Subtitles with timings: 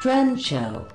[0.00, 0.86] Trend Show.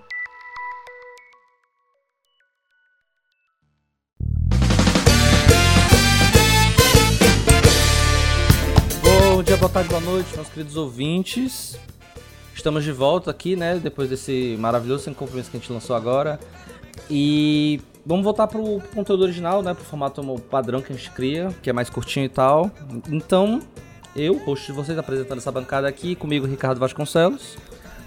[9.04, 11.78] Bom dia, boa tarde, boa noite, meus queridos ouvintes.
[12.56, 13.78] Estamos de volta aqui, né?
[13.78, 16.40] Depois desse maravilhoso sem compromisso que a gente lançou agora.
[17.10, 19.74] E vamos voltar pro conteúdo original, né?
[19.74, 22.72] Pro formato padrão que a gente cria, que é mais curtinho e tal.
[23.10, 23.62] Então,
[24.16, 27.58] eu, host de vocês, apresentando essa bancada aqui, comigo, Ricardo Vasconcelos.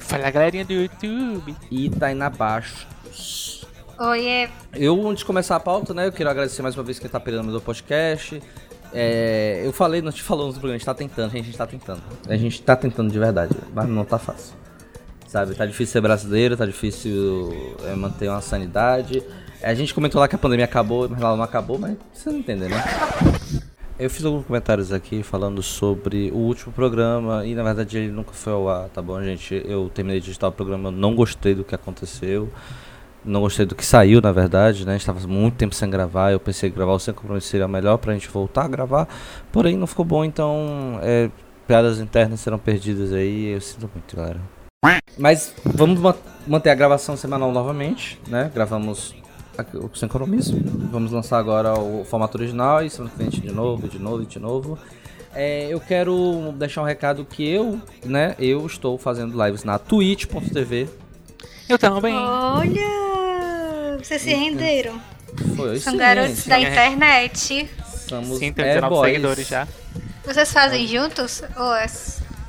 [0.07, 1.54] Fala galerinha do YouTube.
[1.68, 3.66] E Tainá Baixos.
[3.98, 4.48] Oiê.
[4.73, 7.19] Eu, antes de começar a pauta, né, eu quero agradecer mais uma vez quem tá
[7.19, 8.41] perdendo meu podcast.
[8.92, 11.59] É, eu falei, nós te falamos no programa, a gente tá tentando, gente, a gente
[11.59, 12.02] tá tentando.
[12.29, 14.55] A gente tá tentando de verdade, mas não tá fácil.
[15.27, 19.24] Sabe, tá difícil ser brasileiro, tá difícil é, manter uma sanidade.
[19.60, 22.38] A gente comentou lá que a pandemia acabou, mas ela não acabou, mas você não
[22.38, 22.84] entende, né?
[23.98, 28.32] Eu fiz alguns comentários aqui falando sobre o último programa e na verdade ele nunca
[28.32, 29.62] foi ao ar, tá bom, gente?
[29.66, 32.51] Eu terminei de editar o programa, eu não gostei do que aconteceu.
[33.24, 34.93] Não gostei do que saiu, na verdade, né?
[34.95, 36.30] A gente tava muito tempo sem gravar.
[36.30, 39.09] Eu pensei que gravar o sem compromisso seria melhor pra gente voltar a gravar.
[39.51, 41.28] Porém, não ficou bom, então é,
[41.66, 43.46] piadas internas serão perdidas aí.
[43.46, 44.40] Eu sinto muito, galera.
[45.18, 46.15] Mas vamos ma-
[46.46, 48.49] manter a gravação semanal novamente, né?
[48.54, 49.12] Gravamos
[49.95, 50.57] sem compromisso.
[50.90, 54.26] Vamos lançar agora o formato original e semana que vem de novo, de novo e
[54.26, 54.79] de novo.
[55.35, 58.34] É, eu quero deixar um recado que eu, né?
[58.38, 60.88] Eu estou fazendo lives na twitch.tv.
[61.68, 62.15] Eu também.
[62.15, 63.99] Olha!
[64.03, 65.00] Vocês se renderam.
[65.56, 66.49] Foi São sim, garotos gente.
[66.49, 67.71] da internet.
[68.09, 69.10] Somos Sim, tem é 19 boys.
[69.10, 69.69] seguidores já.
[70.25, 71.43] Vocês fazem juntos?
[71.56, 71.87] Ou é...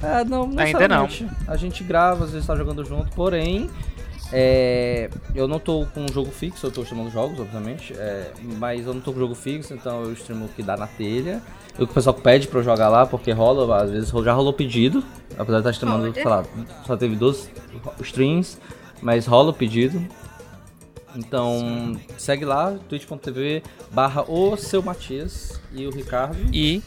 [0.01, 1.09] É, não, não Ainda não.
[1.47, 3.69] A gente grava, às vezes tá jogando junto, porém.
[4.31, 7.93] É, eu não tô com um jogo fixo, eu tô chamando jogos, obviamente.
[7.93, 10.87] é, mas eu não tô com jogo fixo, então eu streamo o que dá na
[10.87, 11.41] telha.
[11.73, 14.51] O que o pessoal pede pra eu jogar lá, porque rola, às vezes já rolou
[14.51, 15.03] pedido.
[15.37, 16.43] Apesar de estar streamando, sei lá,
[16.85, 17.49] só teve duas
[18.01, 18.57] streams,
[19.01, 20.03] mas rola o pedido.
[21.15, 26.37] Então, segue lá, twitch.tv barra o seu Matias e o Ricardo.
[26.53, 26.81] E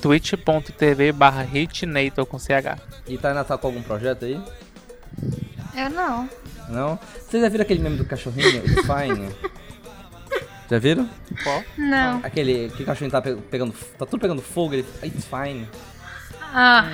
[0.00, 2.78] twitch.tv barra hitnator com CH.
[3.06, 4.40] E tá Natal com algum projeto aí?
[5.74, 6.28] Eu não.
[6.68, 6.98] Não?
[7.28, 8.64] Vocês já viram aquele meme do cachorrinho?
[8.64, 9.28] It's fine.
[10.70, 11.08] já viram?
[11.42, 11.62] Qual?
[11.76, 12.20] Não.
[12.22, 13.74] Aquele que o cachorrinho tá pe- pegando.
[13.98, 14.86] Tá tudo pegando fogo, ele.
[15.02, 15.68] It's fine.
[16.56, 16.88] Ah,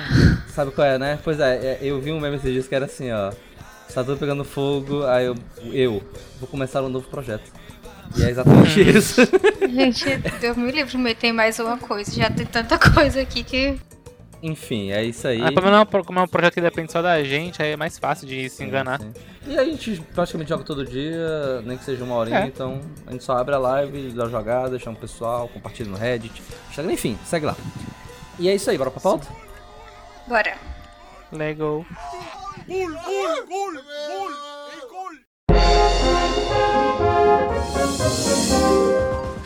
[0.47, 1.19] Sabe qual é, né?
[1.23, 3.31] Pois é, é, eu vi um meme esses dias que era assim, ó.
[3.93, 5.35] Tá tudo pegando fogo, aí eu.
[5.71, 6.03] Eu
[6.39, 7.43] vou começar um novo projeto.
[8.17, 9.21] E é exatamente isso.
[9.69, 12.11] gente, Deus me livre de meter mais uma coisa.
[12.11, 13.77] Já tem tanta coisa aqui que.
[14.43, 15.39] Enfim, é isso aí.
[15.39, 17.73] Ah, pelo menos é um como é um projeto que depende só da gente, aí
[17.73, 18.99] é mais fácil de se Sim, enganar.
[18.99, 19.13] sim.
[19.45, 22.45] E a gente praticamente joga todo dia, nem que seja uma horinha, É.
[22.47, 25.97] então a gente só abre a live, dá uma jogada, chama o pessoal, compartilha no
[25.97, 26.41] Reddit,
[26.91, 27.55] enfim, segue lá.
[28.39, 29.27] E é isso aí, bora pra pauta?
[30.27, 30.55] Bora.
[31.31, 31.85] Lego.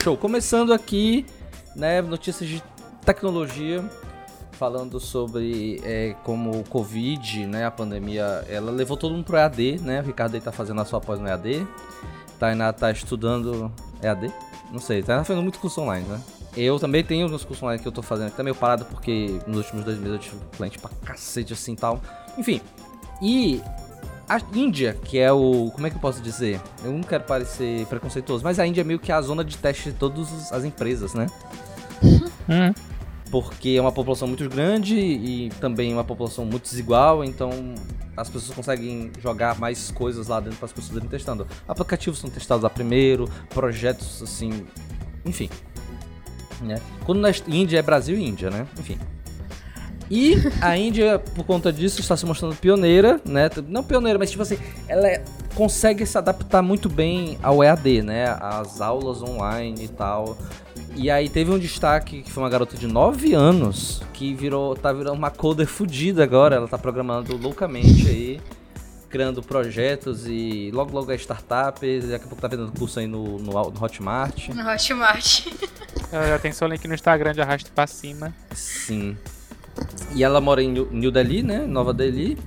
[0.03, 1.25] Show, começando aqui,
[1.75, 2.61] né, notícias de
[3.03, 3.83] tecnologia,
[4.55, 9.79] falando sobre é, como o Covid, né, a pandemia, ela levou todo mundo pro EAD,
[9.81, 11.67] né, o Ricardo aí tá fazendo a sua pós no EAD,
[12.39, 13.71] Tainá tá estudando
[14.01, 14.31] EAD,
[14.71, 16.21] não sei, Tainá tá fazendo muito curso online, né.
[16.57, 19.39] Eu também tenho uns cursos online que eu tô fazendo, que tá meio parado porque
[19.45, 22.01] nos últimos dois meses eu tive cliente pra cacete assim e tal.
[22.37, 22.61] Enfim,
[23.21, 23.61] e
[24.27, 25.69] a Índia, que é o.
[25.73, 26.61] Como é que eu posso dizer?
[26.83, 29.91] Eu não quero parecer preconceituoso, mas a Índia é meio que a zona de teste
[29.91, 31.27] de todas as empresas, né?
[32.47, 32.73] Hum.
[33.41, 37.51] Porque é uma população muito grande e também uma população muito desigual, então
[38.15, 41.45] as pessoas conseguem jogar mais coisas lá dentro para as pessoas irem testando.
[41.67, 44.65] Aplicativos são testados lá primeiro, projetos assim.
[45.25, 45.49] Enfim.
[46.61, 46.79] Né?
[47.05, 48.65] Quando na Índia é Brasil e Índia, né?
[48.79, 48.97] Enfim.
[50.09, 53.49] E a Índia, por conta disso, está se mostrando pioneira, né?
[53.67, 54.57] Não pioneira, mas tipo assim,
[54.87, 55.21] ela é-
[55.53, 58.27] consegue se adaptar muito bem ao EAD, né?
[58.39, 60.37] As aulas online e tal.
[60.95, 64.93] E aí teve um destaque que foi uma garota de 9 anos que virou, tá
[64.93, 66.55] virando uma coder fudida agora.
[66.55, 68.41] Ela tá programando loucamente aí,
[69.09, 71.85] criando projetos e logo logo é startup.
[71.85, 74.49] e Daqui a pouco tá vendendo curso aí no, no, no Hotmart.
[74.49, 75.47] No Hotmart.
[76.11, 78.33] Ela já tem seu link no Instagram de arrasto pra cima.
[78.53, 79.17] Sim.
[80.13, 81.65] E ela mora em New New Delhi, né?
[81.65, 82.37] Nova Delhi.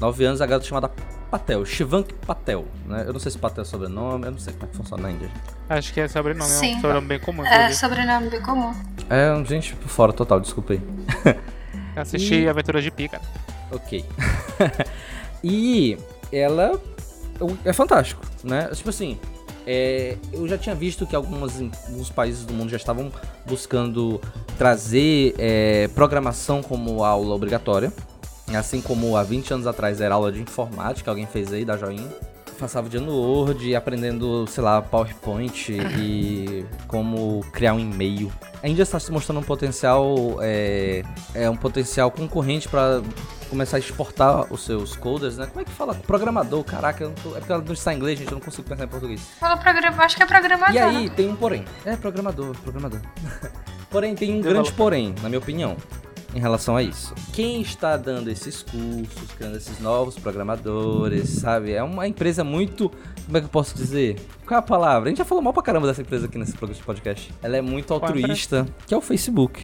[0.00, 0.90] 9 anos, a garota chamada
[1.32, 3.04] Patel, Shivank Patel, né?
[3.06, 5.12] Eu não sei se Patel é sobrenome, eu não sei como é que funciona na
[5.12, 5.30] Índia.
[5.66, 6.72] Acho que é sobrenome, é Sim.
[6.76, 7.42] um sobrenome bem comum.
[7.42, 7.74] É inclusive.
[7.80, 8.74] sobrenome bem comum.
[9.08, 10.82] É, um gente por fora total, desculpa aí.
[11.96, 13.18] Eu assisti E- Aventuras de Pica.
[13.70, 14.04] Ok.
[15.42, 15.96] e
[16.30, 16.78] ela
[17.64, 18.68] é fantástico, né?
[18.74, 19.18] Tipo assim,
[19.66, 21.58] é, eu já tinha visto que algumas,
[21.88, 23.10] alguns países do mundo já estavam
[23.46, 24.20] buscando
[24.58, 27.90] trazer é, programação como aula obrigatória.
[28.56, 32.08] Assim como há 20 anos atrás era aula de informática, alguém fez aí, dá joinha.
[32.58, 38.30] Passava o dia no Word, aprendendo, sei lá, PowerPoint e como criar um e-mail.
[38.62, 41.02] A Índia está se mostrando um potencial, é,
[41.34, 43.02] é um potencial concorrente para
[43.50, 45.46] começar a exportar os seus coders, né?
[45.46, 45.94] Como é que fala?
[45.94, 48.40] Programador, caraca, eu não tô, é porque ela não está em inglês, gente, eu não
[48.40, 49.20] consigo pensar em português.
[49.40, 50.74] Fala programa, acho que é programador.
[50.74, 51.64] E aí tem um porém.
[51.84, 53.00] É programador, programador.
[53.90, 55.76] porém, tem um grande porém, na minha opinião,
[56.34, 57.14] em relação a isso.
[57.32, 61.72] Quem está dando esses cursos, criando esses novos programadores, sabe?
[61.72, 62.90] É uma empresa muito.
[63.26, 64.16] Como é que eu posso dizer?
[64.46, 65.08] Qual é a palavra?
[65.08, 67.32] A gente já falou mal pra caramba dessa empresa aqui nesse podcast.
[67.42, 69.62] Ela é muito altruísta, que é o Facebook.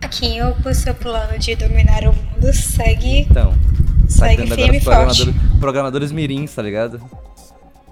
[0.00, 3.20] Aquinho, o seu plano de dominar o mundo segue.
[3.20, 3.54] Então,
[4.08, 5.24] Segue firme agora os e forte.
[5.24, 7.00] programadores, programadores mirins, tá ligado?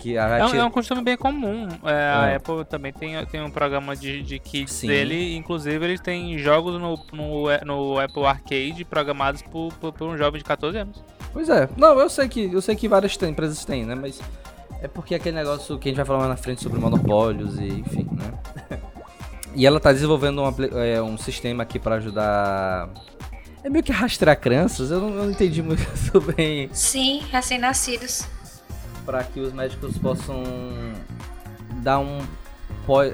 [0.06, 1.66] Que a É um, é um costume bem comum.
[1.84, 2.32] É, É.
[2.32, 4.86] A Apple também tem, tem um programa de, de kids Sim.
[4.86, 5.34] dele.
[5.36, 10.38] Inclusive, eles têm jogos no, no, no Apple Arcade programados por, por, por um jovem
[10.38, 11.02] de 14 anos.
[11.32, 11.68] Pois é.
[11.76, 13.96] Não, eu sei que eu sei que várias tem- empresas têm, né?
[13.96, 14.20] Mas
[14.80, 17.58] é porque é aquele negócio que a gente vai falar mais na frente sobre monopólios
[17.58, 18.78] e enfim, né?
[19.58, 22.90] E ela tá desenvolvendo um, é, um sistema aqui pra ajudar.
[23.64, 25.82] É meio que rastrear crianças, eu não, eu não entendi muito
[26.36, 26.68] bem.
[26.74, 28.28] Sim, recém-nascidos.
[29.06, 30.42] Pra que os médicos possam
[31.82, 32.18] dar um,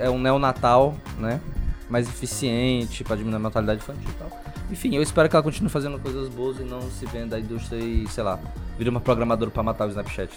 [0.00, 1.40] é, um neonatal, né?
[1.88, 4.42] Mais eficiente pra diminuir a mortalidade infantil e tal.
[4.70, 7.78] Enfim, eu espero que ela continue fazendo coisas boas e não se venda a indústria
[7.78, 8.38] e, sei lá,
[8.78, 10.32] vire uma programadora pra matar o Snapchat.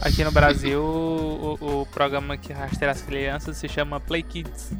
[0.00, 4.72] Aqui no Brasil, o, o programa que rastreia as crianças se chama Play Kids.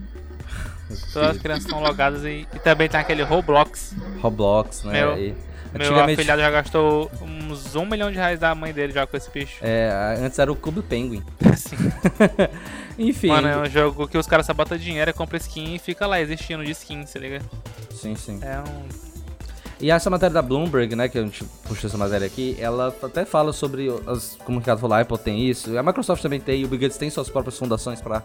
[1.12, 3.94] Todas as crianças estão logadas e, e também tem aquele Roblox.
[4.20, 4.92] Roblox, né?
[4.92, 5.34] Meu-
[5.78, 9.30] Meu afilhado já gastou uns um milhão de reais da mãe dele já com esse
[9.30, 9.58] bicho.
[9.60, 11.22] é, antes era o Clube Penguin.
[11.52, 11.76] Assim.
[12.98, 13.28] Enfim.
[13.28, 16.20] Mano, é um jogo que os caras só botam dinheiro, compra skin e fica lá
[16.20, 17.40] existindo de skin, se liga?
[17.90, 18.40] Sim, sim.
[18.42, 19.13] É um.
[19.80, 23.24] E essa matéria da Bloomberg, né, que a gente puxou essa matéria aqui, ela até
[23.24, 26.64] fala sobre, as, como o Ricardo falou, a Apple tem isso, a Microsoft também tem,
[26.64, 28.22] o Bill Gates tem suas próprias fundações para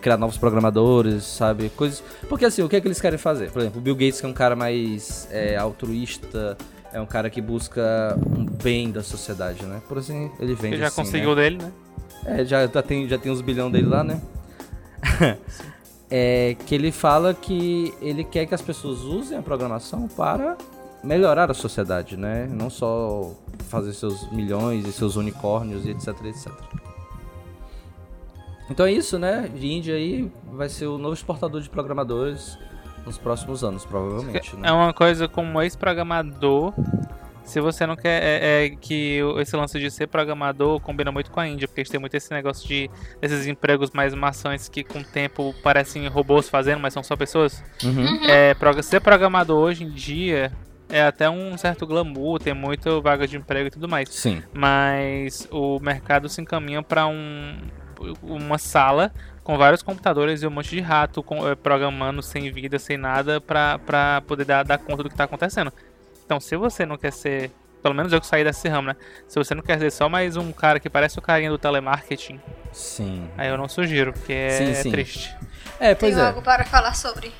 [0.00, 2.02] criar novos programadores, sabe, coisas...
[2.28, 3.50] Porque assim, o que é que eles querem fazer?
[3.50, 6.56] Por exemplo, o Bill Gates que é um cara mais é, altruísta,
[6.92, 10.82] é um cara que busca um bem da sociedade, né, por assim, ele vende Ele
[10.82, 11.42] já assim, conseguiu né?
[11.42, 11.72] dele, né?
[12.24, 14.20] É, já, já, tem, já tem uns bilhão dele lá, né?
[16.10, 20.56] é que ele fala que ele quer que as pessoas usem a programação para
[21.02, 22.46] melhorar a sociedade, né?
[22.50, 23.32] Não só
[23.68, 26.52] fazer seus milhões e seus unicórnios e etc, etc.
[28.70, 29.50] Então é isso, né?
[29.60, 32.58] Índia aí vai ser o novo exportador de programadores
[33.04, 34.68] nos próximos anos, provavelmente, né?
[34.68, 36.72] É uma coisa como ex-programador.
[37.50, 38.22] Se você não quer.
[38.22, 41.80] É, é que o- esse lance de ser programador combina muito com a Índia, porque
[41.80, 42.90] a gente tem muito esse negócio de.
[43.20, 47.62] esses empregos mais maçantes que com o tempo parecem robôs fazendo, mas são só pessoas.
[47.82, 48.24] Uhum.
[48.28, 50.52] É, proga- ser programador hoje em dia
[50.88, 54.08] é até um certo glamour, tem muita vaga de emprego e tudo mais.
[54.08, 54.42] Sim.
[54.52, 57.58] Mas o mercado se encaminha para um,
[58.22, 59.12] uma sala
[59.44, 63.40] com vários computadores e um monte de rato com- eh, programando sem vida, sem nada,
[63.40, 65.72] para poder dar, dar conta do que está acontecendo.
[66.30, 67.50] Então, se você não quer ser.
[67.82, 68.96] Pelo menos eu que saí desse ramo, né?
[69.26, 72.40] Se você não quer ser só mais um cara que parece o carinha do telemarketing,
[72.72, 73.28] Sim.
[73.36, 74.90] aí eu não sugiro, porque é, Sim, sim.
[74.92, 75.36] triste.
[75.80, 76.28] É, pois Tenho é.
[76.28, 77.32] algo para falar sobre.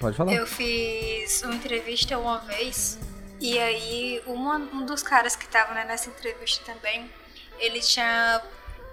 [0.00, 0.32] Pode falar.
[0.32, 2.98] Eu fiz uma entrevista uma vez
[3.38, 7.10] e aí uma- um dos caras que tava né, nessa entrevista também,
[7.58, 8.40] ele tinha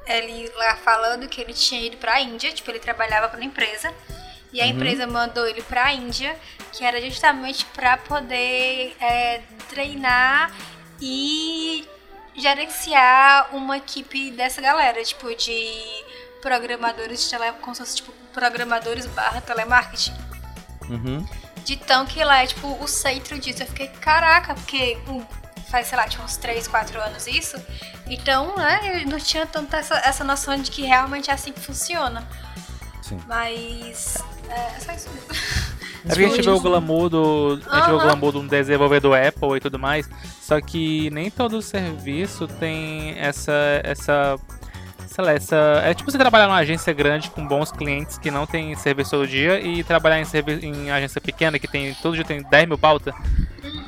[0.06, 3.94] ele lá falando que ele tinha ido pra Índia, tipo, ele trabalhava pra uma empresa.
[4.54, 6.38] E a empresa mandou ele pra Índia,
[6.72, 10.52] que era justamente pra poder é, treinar
[11.02, 11.88] e
[12.36, 15.82] gerenciar uma equipe dessa galera, tipo, de
[16.42, 20.14] programadores de tele, como se fosse, tipo, programadores barra telemarketing.
[20.90, 21.28] Uhum.
[21.64, 23.64] De tão que lá é tipo o centro disso.
[23.64, 24.98] Eu fiquei, caraca, porque
[25.70, 27.56] faz, sei lá, tipo, uns 3, 4 anos isso.
[28.06, 31.60] Então, né, eu não tinha tanta essa, essa noção de que realmente é assim que
[31.60, 32.28] funciona.
[33.02, 33.20] Sim.
[33.28, 34.18] Mas.
[34.56, 35.24] É, é só isso mesmo.
[36.06, 37.62] É porque a gente vê o glamour do.
[37.70, 40.10] A gente vê o glamour de um desenvolvedor Apple e tudo mais.
[40.42, 43.54] Só que nem todo serviço tem essa.
[43.84, 44.36] essa.
[45.08, 45.56] Sei lá, essa.
[45.86, 49.28] É tipo você trabalhar numa agência grande com bons clientes que não tem serviço todo
[49.28, 51.94] dia e trabalhar em, servi- em agência pequena que tem.
[52.02, 53.14] Todo dia tem 10 mil pauta.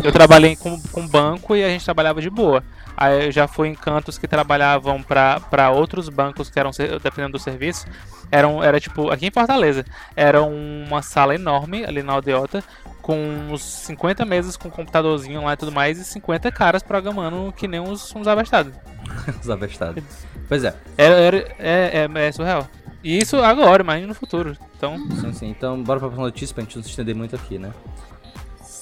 [0.03, 2.63] Eu trabalhei com, com banco e a gente trabalhava de boa.
[2.97, 6.71] Aí eu já fui em cantos que trabalhavam para outros bancos que eram
[7.03, 7.85] dependendo do serviço.
[8.31, 9.85] Eram, era tipo, aqui em Fortaleza,
[10.15, 12.63] era uma sala enorme ali na aldeota,
[13.01, 13.15] com
[13.51, 17.79] uns 50 mesas com computadorzinho lá e tudo mais, e 50 caras programando que nem
[17.79, 18.73] uns, uns abestados.
[19.41, 20.03] Os abestados.
[20.47, 20.75] Pois é.
[20.97, 22.67] Era, era- é, é, é surreal.
[23.03, 24.57] E isso agora, imagina no futuro.
[24.75, 25.49] Então, Sim, sim.
[25.51, 27.71] Então, bora pra próxima notícia pra gente não se estender muito aqui, né?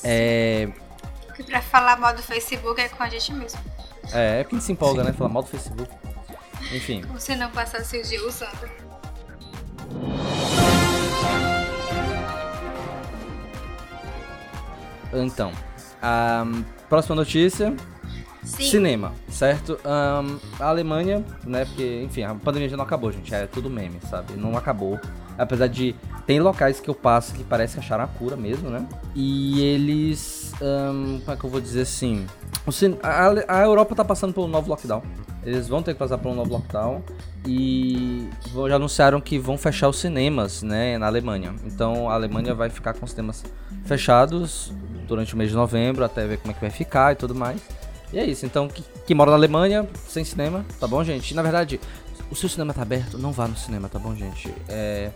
[0.04, 0.70] É...
[1.28, 3.60] Porque pra falar mal do Facebook é com a gente mesmo.
[4.12, 5.14] É, é quem se empolga, né?
[5.14, 5.90] Falar mal do Facebook.
[6.74, 7.04] Enfim.
[7.04, 8.70] Como se não passasse o dia usando.
[15.14, 15.52] Então,
[16.02, 16.46] a
[16.90, 17.76] próxima notícia.
[18.44, 18.64] Sim.
[18.64, 19.80] Cinema, certo?
[19.86, 21.64] Ahn, a Alemanha, né?
[21.64, 23.34] Porque, enfim, a pandemia já não acabou, gente.
[23.34, 24.34] É tudo meme, sabe?
[24.34, 25.00] Não acabou.
[25.38, 25.96] Apesar de.
[26.28, 28.86] Tem locais que eu passo que parece que acharam a cura mesmo, né?
[29.16, 30.52] E eles.
[30.62, 32.28] ahn, como é que eu vou dizer assim?
[33.02, 35.02] A, a Europa tá passando por um novo lockdown.
[35.46, 37.04] Eles vão ter que passar por um novo lockdown.
[37.46, 38.30] E
[38.70, 40.98] já anunciaram que vão fechar os cinemas, né?
[40.98, 41.54] Na Alemanha.
[41.66, 43.44] Então a Alemanha vai ficar com os cinemas
[43.86, 44.72] fechados
[45.08, 47.62] durante o mês de novembro, até ver como é que vai ficar e tudo mais.
[48.14, 51.32] E é isso, então, que, que mora na Alemanha, sem cinema, tá bom, gente?
[51.32, 51.80] E, na verdade,
[52.30, 54.54] o seu cinema tá aberto, não vá no cinema, tá bom, gente?
[54.70, 55.10] É,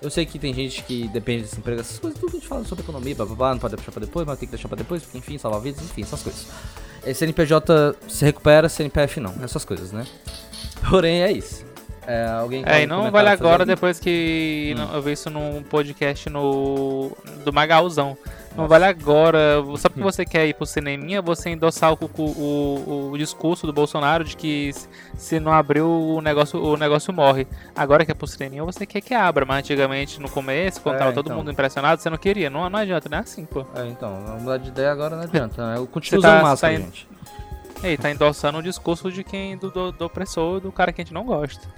[0.00, 2.48] eu sei que tem gente que depende desse emprego, essas coisas, tudo que a gente
[2.48, 4.68] fala sobre economia, blá, blá, blá, não pode deixar pra depois, mas tem que deixar
[4.68, 6.46] pra depois, porque, enfim, salvar vidas, enfim, essas coisas.
[7.14, 10.06] CNPJ se recupera, CNPF não, essas coisas, né?
[10.88, 11.65] Porém, é isso.
[12.06, 13.74] É, alguém É, e não vale agora ele?
[13.74, 14.78] depois que Hum.
[14.78, 17.10] não- eu vi isso num podcast no
[17.44, 18.16] do Magalzão.
[18.56, 23.18] Não vale agora, só porque você quer ir pro cineminha, você endossar o, o, o,
[23.18, 24.72] discurso do Bolsonaro de que
[25.16, 27.46] se- não abrir o negócio, o negócio morre.
[27.74, 30.98] Agora que é pro cineminha, você quer que abra, mas antigamente, no começo, quando É,
[31.00, 31.36] tava todo então.
[31.36, 32.48] mundo impressionado, você não queria.
[32.48, 33.66] Não, não adianta, não é assim, pô.
[33.74, 34.10] É, então,
[34.40, 35.76] mudar de ideia agora não adianta, né?
[35.76, 37.06] Eu continuo tá- usando máscara, tá gente.
[37.82, 41.02] E aí, tá endossando o discurso de quem, do, do, do opressor, do cara que
[41.02, 41.68] a gente não gosta.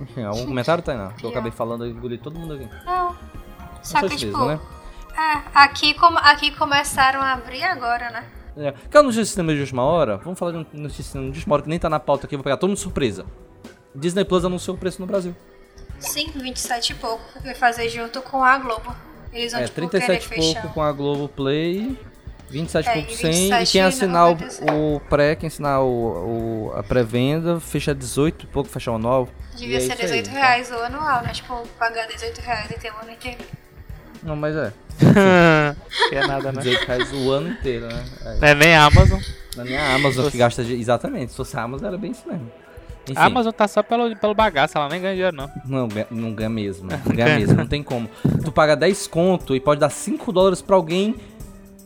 [0.00, 1.12] Enfim, algum comentário, Tainá?
[1.12, 2.68] Que eu acabei falando e engoli todo mundo aqui.
[2.84, 3.14] Não.
[3.82, 4.58] Só Só que, tipo, né?
[5.16, 8.24] é, aqui, como, aqui começaram a abrir agora, né?
[8.56, 8.72] É.
[8.90, 10.16] Quer notícia de cinema de última hora?
[10.18, 12.36] Vamos falar de notícia de cinema de última hora que nem tá na pauta aqui,
[12.36, 13.26] vou pegar todo mundo de surpresa.
[13.94, 15.34] Disney Plus anunciou o preço no Brasil.
[15.98, 17.22] Sim, 27 e pouco.
[17.42, 18.94] Vai fazer junto com a Globo.
[19.32, 20.74] Eles vão, É, tipo, 37 querer e pouco fechar.
[20.74, 21.98] com a Globo Play,
[22.50, 23.30] 27 e É, pouco e sem.
[23.30, 24.72] E 27 quem assinar o, 97.
[24.72, 25.86] o pré, quem assinar o,
[26.68, 29.28] o- a pré-venda, fecha 18 e pouco, fecha o anual.
[29.56, 30.40] Devia é ser aí, 18 então.
[30.40, 31.30] reais o anual, né?
[31.32, 33.38] Tipo, pagar 18 reais e ter o ano inteiro.
[34.22, 34.72] Não, mas é.
[36.08, 36.62] que é nada, né?
[36.62, 38.04] 18 reais o ano inteiro, né?
[38.24, 38.34] É.
[38.40, 39.20] Não é nem a Amazon.
[39.56, 40.74] Na minha Amazon que gasta de...
[40.74, 42.50] Exatamente, se fosse a Amazon era bem isso mesmo.
[43.08, 45.50] Enfim, A Amazon tá só pelo, pelo bagaço, ela nem ganha dinheiro, não.
[45.66, 46.88] Não, não ganha mesmo.
[47.04, 48.08] Não ganha mesmo, não tem como.
[48.42, 51.14] Tu paga 10 conto e pode dar 5 dólares pra alguém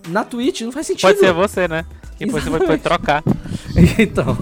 [0.08, 1.02] na Twitch, não faz sentido.
[1.08, 1.84] Pode ser você, né?
[2.20, 3.22] E depois você pode trocar.
[3.98, 4.36] então,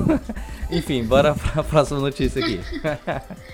[0.70, 2.60] enfim, bora pra próxima notícia aqui.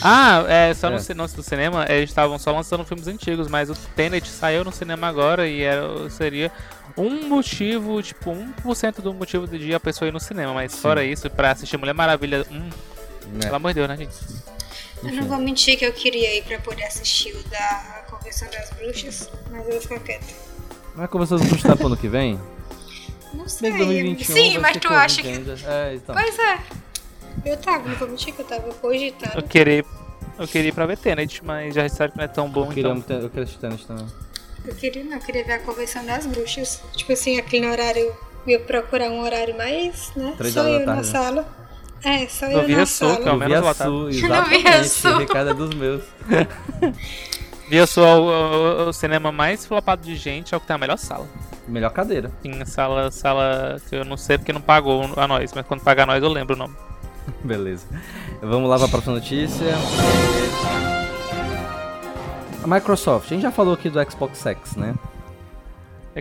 [0.00, 0.90] Ah, é, só É.
[0.90, 4.72] no no do cinema, eles estavam só lançando filmes antigos, mas o Tenet saiu no
[4.72, 6.50] cinema agora e era, seria
[6.96, 10.52] um motivo, tipo, 1% do motivo de a pessoa ir no cinema.
[10.54, 12.70] Mas fora isso, pra assistir Mulher Maravilha 1, Né?
[13.42, 14.14] pelo amor de Deus, né, gente?
[15.02, 18.70] Eu não vou mentir que eu queria ir pra poder assistir o da Convenção das
[18.70, 20.26] Bruxas, mas eu vou ficar quieta.
[20.94, 22.38] Mas começou a custar pro ano que vem?
[23.34, 23.70] Não sei.
[23.70, 24.34] Desde 2021.
[24.34, 25.28] Sim, mas tu acha que.
[25.28, 26.14] É, então.
[26.14, 26.58] Pois é.
[27.44, 29.36] Eu tava, não vou mentir que eu tava cogitando.
[29.36, 29.84] Eu queria,
[30.38, 32.68] eu queria ir pra ver Tenet, mas já sabe que não é tão bom, Eu
[32.68, 33.18] queria, então...
[33.18, 34.06] eu queria assistir Tenet também.
[34.64, 36.82] Eu queria não, eu queria ver a Convenção das Bruxas.
[36.94, 38.14] Tipo assim, aquele horário.
[38.46, 40.34] Eu ia procurar um horário mais, né?
[40.36, 41.02] Três só eu na né?
[41.04, 41.48] sala.
[42.04, 43.22] É, só eu Via na Sul, sala.
[43.22, 43.74] que é o Eu menos vi a.
[43.74, 44.88] Sul, vi a exatamente.
[44.88, 45.10] Sul.
[45.12, 46.02] O Ricardo é dos meus.
[47.72, 50.78] Via só o, o- o cinema mais flopado de gente é o que tem a
[50.78, 51.26] melhor sala.
[51.66, 52.30] Melhor cadeira.
[52.42, 56.06] Tem sala, sala que eu não sei porque não pagou a nós, mas quando pagar
[56.06, 56.76] nós eu lembro o nome.
[57.42, 57.86] Beleza.
[58.42, 59.68] Vamos lá para a próxima notícia.
[62.62, 64.94] A Microsoft, a gente já falou aqui do Xbox X, né?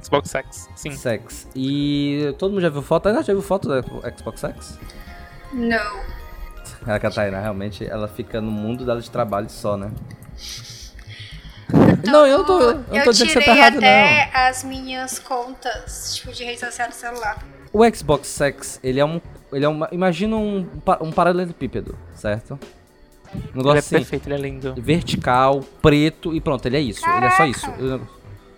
[0.02, 0.96] Xbox X, sim.
[0.98, 1.50] X.
[1.54, 3.10] E todo mundo já viu foto?
[3.10, 3.84] Ainda já viu foto do
[4.18, 4.80] Xbox X?
[5.52, 6.00] Não.
[6.88, 9.92] A Catarina, realmente, ela fica no mundo dela de trabalho só, né?
[12.06, 14.64] Não, eu não tô, eu não tô dizendo que você tá tirei errado, até as
[14.64, 17.44] minhas contas, tipo, de rede social do celular.
[17.72, 19.22] O Xbox X, ele é um.
[19.54, 19.88] Ele é uma.
[19.92, 20.68] Imagina um,
[21.02, 22.60] um paralelepípedo, certo?
[23.34, 24.76] Um Ele negócio é assim, perfeito, ele é lindo.
[24.78, 27.02] vertical, preto e pronto, ele é isso.
[27.08, 27.70] Ele é só isso.
[27.80, 28.02] Eu-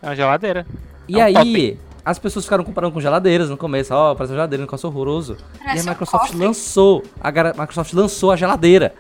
[0.01, 0.65] É uma geladeira.
[1.07, 3.93] E É um aí, as pessoas ficaram comparando com geladeiras no começo.
[3.93, 5.37] Ó, parece uma geladeira, um negócio horroroso.
[5.59, 6.37] Parece e a um Microsoft cofre.
[6.45, 7.03] lançou.
[7.21, 8.93] A Microsoft lançou a geladeira.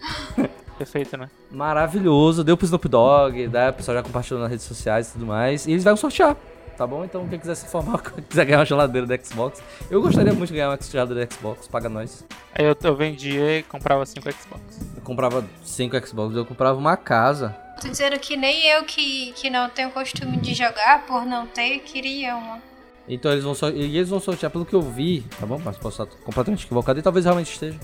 [0.76, 1.28] Perfeito, né?
[1.50, 2.42] Maravilhoso.
[2.42, 3.70] Deu pro Snoop Dogg, né?
[3.70, 5.66] O pessoal já compartilhou nas redes sociais e tudo mais.
[5.66, 6.36] E eles vão sortear.
[6.76, 7.04] Tá bom?
[7.04, 9.62] Então, quem quiser se informar, quiser ganhar uma geladeira do Xbox.
[9.88, 12.24] Eu gostaria muito de ganhar uma geladeira do Xbox, paga nós.
[12.52, 14.62] Aí eu, eu vendia e comprava 5 Xbox.
[14.96, 17.54] Eu comprava 5 Xbox, eu comprava uma casa.
[17.80, 21.78] Tô dizendo que nem eu que, que não tenho costume de jogar, por não ter,
[21.80, 22.58] queria uma.
[23.06, 25.60] Então eles vão, e eles vão sortear, pelo que eu vi, tá bom?
[25.62, 27.78] Mas posso estar completamente equivocado e talvez realmente esteja.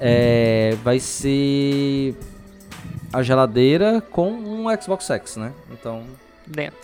[0.00, 2.14] É, vai ser
[3.12, 5.52] a geladeira com um Xbox X, né?
[5.70, 6.04] Então,
[6.46, 6.78] Dentro.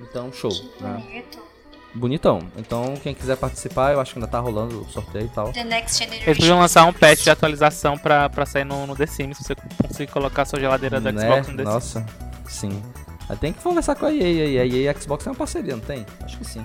[0.00, 0.52] Então, show.
[0.80, 1.02] Né?
[1.04, 1.46] Bonito.
[1.94, 2.40] Bonitão.
[2.56, 5.52] Então, quem quiser participar, eu acho que ainda tá rolando o sorteio e tal.
[5.52, 9.06] The Next Eles podiam lançar um patch de atualização pra, pra sair no, no The
[9.06, 11.22] Sims, se você conseguir colocar sua geladeira do Né?
[11.22, 11.74] Xbox no The Sims.
[11.74, 12.06] Nossa,
[12.46, 12.82] sim.
[13.28, 14.58] Aí tem que conversar com a EA aí.
[14.58, 16.04] A EA e a Xbox tem uma parceria, não tem?
[16.22, 16.64] Acho que sim.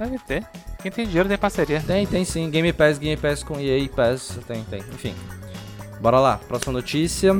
[0.00, 0.46] Deve ter.
[0.80, 1.78] Quem tem dinheiro tem parceria.
[1.86, 2.48] Tem, tem sim.
[2.48, 4.38] Game Pass, Game Pass com EA Pass.
[4.48, 4.80] Tem, tem.
[4.80, 5.14] Enfim.
[6.00, 6.40] Bora lá.
[6.48, 7.34] Próxima notícia.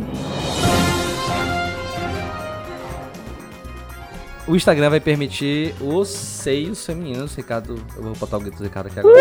[4.47, 7.35] O Instagram vai permitir os seios femininos.
[7.35, 9.17] Ricardo, eu vou botar o grito do Ricardo aqui agora.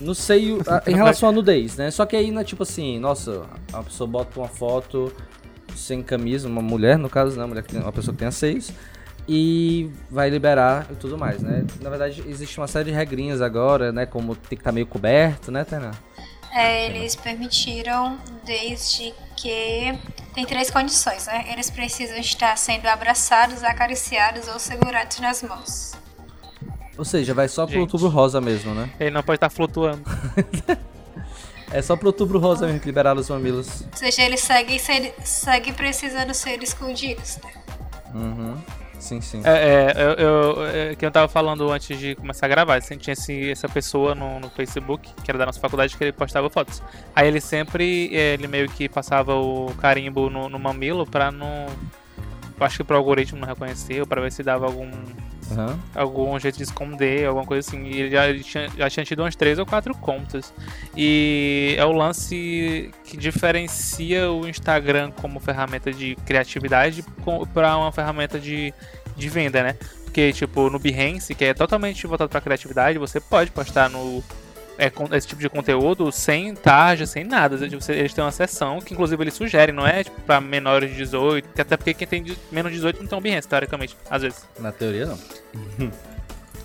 [0.00, 1.90] No seio, ah, em relação à nudez, né?
[1.90, 5.12] Só que aí, né, tipo assim, nossa, a pessoa bota uma foto
[5.74, 7.42] sem camisa, uma mulher, no caso, né?
[7.42, 8.70] Uma, mulher que tem, uma pessoa que tenha seios.
[9.26, 11.64] E vai liberar e tudo mais, né?
[11.80, 14.04] Na verdade, existe uma série de regrinhas agora, né?
[14.04, 15.92] Como tem que estar meio coberto, né, Tainá?
[16.52, 19.98] É, eles permitiram desde que.
[20.34, 21.46] Tem três condições, né?
[21.50, 25.92] Eles precisam estar sendo abraçados, acariciados ou segurados nas mãos.
[26.98, 27.80] Ou seja, vai só pro Gente.
[27.82, 28.90] outubro rosa mesmo, né?
[29.00, 30.02] Ele não pode estar flutuando.
[31.72, 33.80] É só pro outubro rosa mesmo que liberaram os mamilos.
[33.80, 34.78] Ou seja, eles seguem,
[35.24, 37.52] seguem precisando ser escondidos, né?
[38.14, 38.56] Uhum.
[39.04, 39.42] Sim, sim.
[39.44, 42.96] É, é, eu, eu, é, que eu tava falando antes de começar a gravar, assim,
[42.96, 46.48] tinha esse, essa pessoa no, no Facebook, que era da nossa faculdade, que ele postava
[46.48, 46.82] fotos.
[47.14, 51.66] Aí ele sempre, ele meio que passava o carimbo no, no mamilo pra não.
[52.60, 54.88] Acho que pro algoritmo não reconhecer, ou pra ver se dava algum,
[55.50, 55.78] Aham.
[55.94, 57.84] algum jeito de esconder, alguma coisa assim.
[57.86, 60.52] E ele já, tinha, já tinha tido umas três ou quatro contas.
[60.96, 67.04] E é o lance que diferencia o Instagram como ferramenta de criatividade
[67.52, 68.72] pra uma ferramenta de,
[69.16, 69.76] de venda, né?
[70.04, 74.22] Porque, tipo, no Behance, que é totalmente voltado pra criatividade, você pode postar no.
[74.78, 77.56] É, esse tipo de conteúdo sem tarja, sem nada.
[77.56, 81.48] Eles têm uma seção que, inclusive, eles sugerem, não é tipo, pra menores de 18,
[81.54, 84.48] que até porque quem tem menos de 18 não tem um Behance, teoricamente, às vezes.
[84.58, 85.18] Na teoria, não.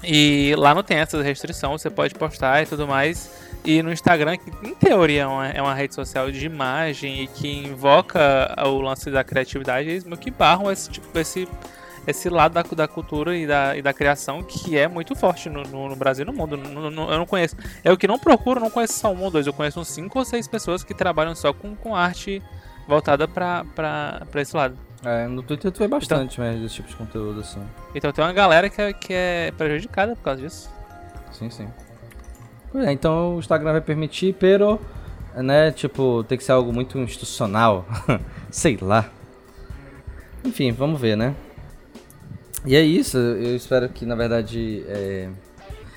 [0.04, 3.30] E lá não tem essa restrição, você pode postar e tudo mais.
[3.66, 7.28] E no Instagram, que em teoria é uma, é uma rede social de imagem e
[7.28, 11.48] que invoca o lance da criatividade, eles meio que barram esse, tipo, esse,
[12.08, 15.64] esse lado da, da cultura e da, e da criação que é muito forte no,
[15.64, 16.58] no, no Brasil e no mundo.
[16.58, 17.56] No- no- eu não conheço.
[17.84, 20.26] Eu que não procuro, não conheço só um ou dois, eu conheço uns cinco ou
[20.26, 22.42] seis pessoas que trabalham só com, com arte
[22.88, 24.76] voltada pra, pra, pra esse lado.
[25.06, 27.62] É, no Twitter tu vê bastante, mas desse tipo de conteúdo assim.
[27.96, 30.70] Então tem uma galera que é, que é prejudicada por causa disso.
[31.32, 31.70] Sim, sim.
[32.72, 34.80] Pois é, então o Instagram vai permitir, pero,
[35.36, 37.86] né, tipo, tem que ser algo muito institucional.
[38.52, 39.06] Sei lá.
[40.44, 41.34] Enfim, vamos ver, né?
[42.66, 45.30] E é isso, eu espero que, na verdade, é...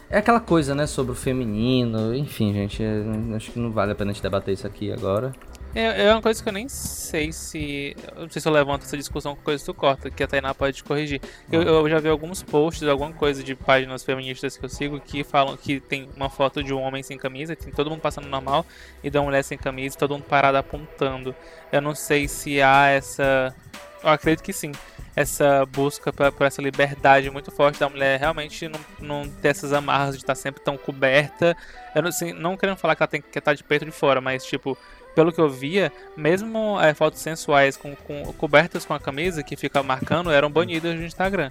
[0.09, 3.03] É aquela coisa, né, sobre o feminino, enfim, gente, é,
[3.35, 5.33] acho que não vale a pena a gente debater isso aqui agora.
[5.75, 7.97] É, é uma coisa que eu nem sei se.
[8.15, 10.55] Não sei se eu levanto essa discussão com coisa que tu corta, que a Tainá
[10.55, 11.19] pode te corrigir.
[11.51, 15.25] Eu, eu já vi alguns posts, alguma coisa de páginas feministas que eu sigo que
[15.25, 18.67] falam que tem uma foto de um homem sem camisa, tem todo mundo passando normal,
[19.03, 21.35] e da mulher sem camisa, todo mundo parado apontando.
[21.73, 23.55] Eu não sei se há essa.
[24.03, 24.73] Eu acredito que sim.
[25.15, 29.73] Essa busca pra- por essa liberdade muito forte da mulher realmente não, não ter essas
[29.73, 31.55] amarras de estar sempre tão coberta.
[31.95, 34.21] Eu não sei, não querendo falar que ela tem que estar de peito de fora,
[34.23, 34.77] mas tipo,
[35.15, 39.55] pelo que eu via, mesmo é, fotos sensuais com, com- cobertas com a camisa que
[39.55, 41.51] fica marcando eram banidas no Instagram.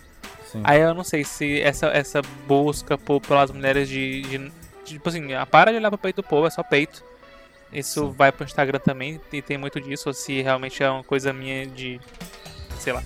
[0.52, 0.62] Sim.
[0.64, 4.52] Aí eu não sei se essa, essa busca por, pelas mulheres de, de, de,
[4.86, 7.04] Tipo assim, ah, para de olhar pro peito do povo, é só peito.
[7.72, 8.12] Isso Sim.
[8.18, 11.66] vai pro Instagram também e tem muito disso, ou se realmente é uma coisa minha
[11.68, 12.02] de.
[12.80, 13.02] sei lá.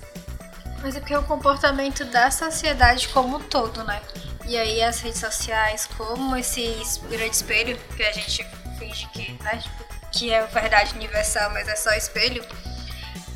[0.86, 4.00] Mas é porque é o comportamento da sociedade como um todo, né?
[4.46, 8.46] E aí as redes sociais, como esse es- grande espelho, que a gente
[8.78, 12.40] finge que, né, tipo, que é verdade universal, mas é só espelho,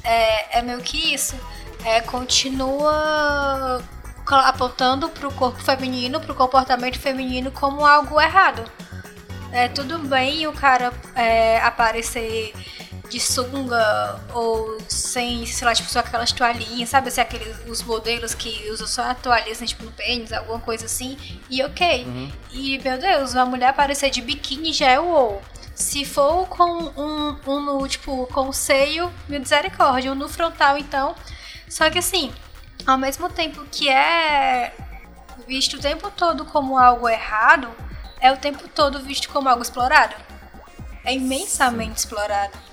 [0.05, 1.35] é, é meio que isso.
[1.85, 3.83] É, continua
[4.25, 8.63] co- apontando pro corpo feminino, pro comportamento feminino como algo errado.
[9.51, 12.53] É tudo bem o cara é, aparecer
[13.11, 17.09] de sunga ou sem, sei lá, tipo, só aquelas toalhinhas, sabe?
[17.09, 20.87] Assim, aqueles, os modelos que usam só a toalhinha, assim, tipo, no pênis, alguma coisa
[20.87, 21.19] assim,
[21.51, 22.05] e ok.
[22.05, 22.33] Uhum.
[22.53, 25.43] E, meu Deus, uma mulher aparecer de biquíni já é o ou.
[25.75, 26.65] Se for com
[26.97, 31.15] um, um no, tipo, com o seio, misericórdia, um no frontal, então.
[31.69, 32.33] Só que assim,
[32.87, 34.73] ao mesmo tempo que é
[35.49, 37.69] visto o tempo todo como algo errado,
[38.21, 40.15] é o tempo todo visto como algo explorado.
[41.03, 42.70] É imensamente explorado.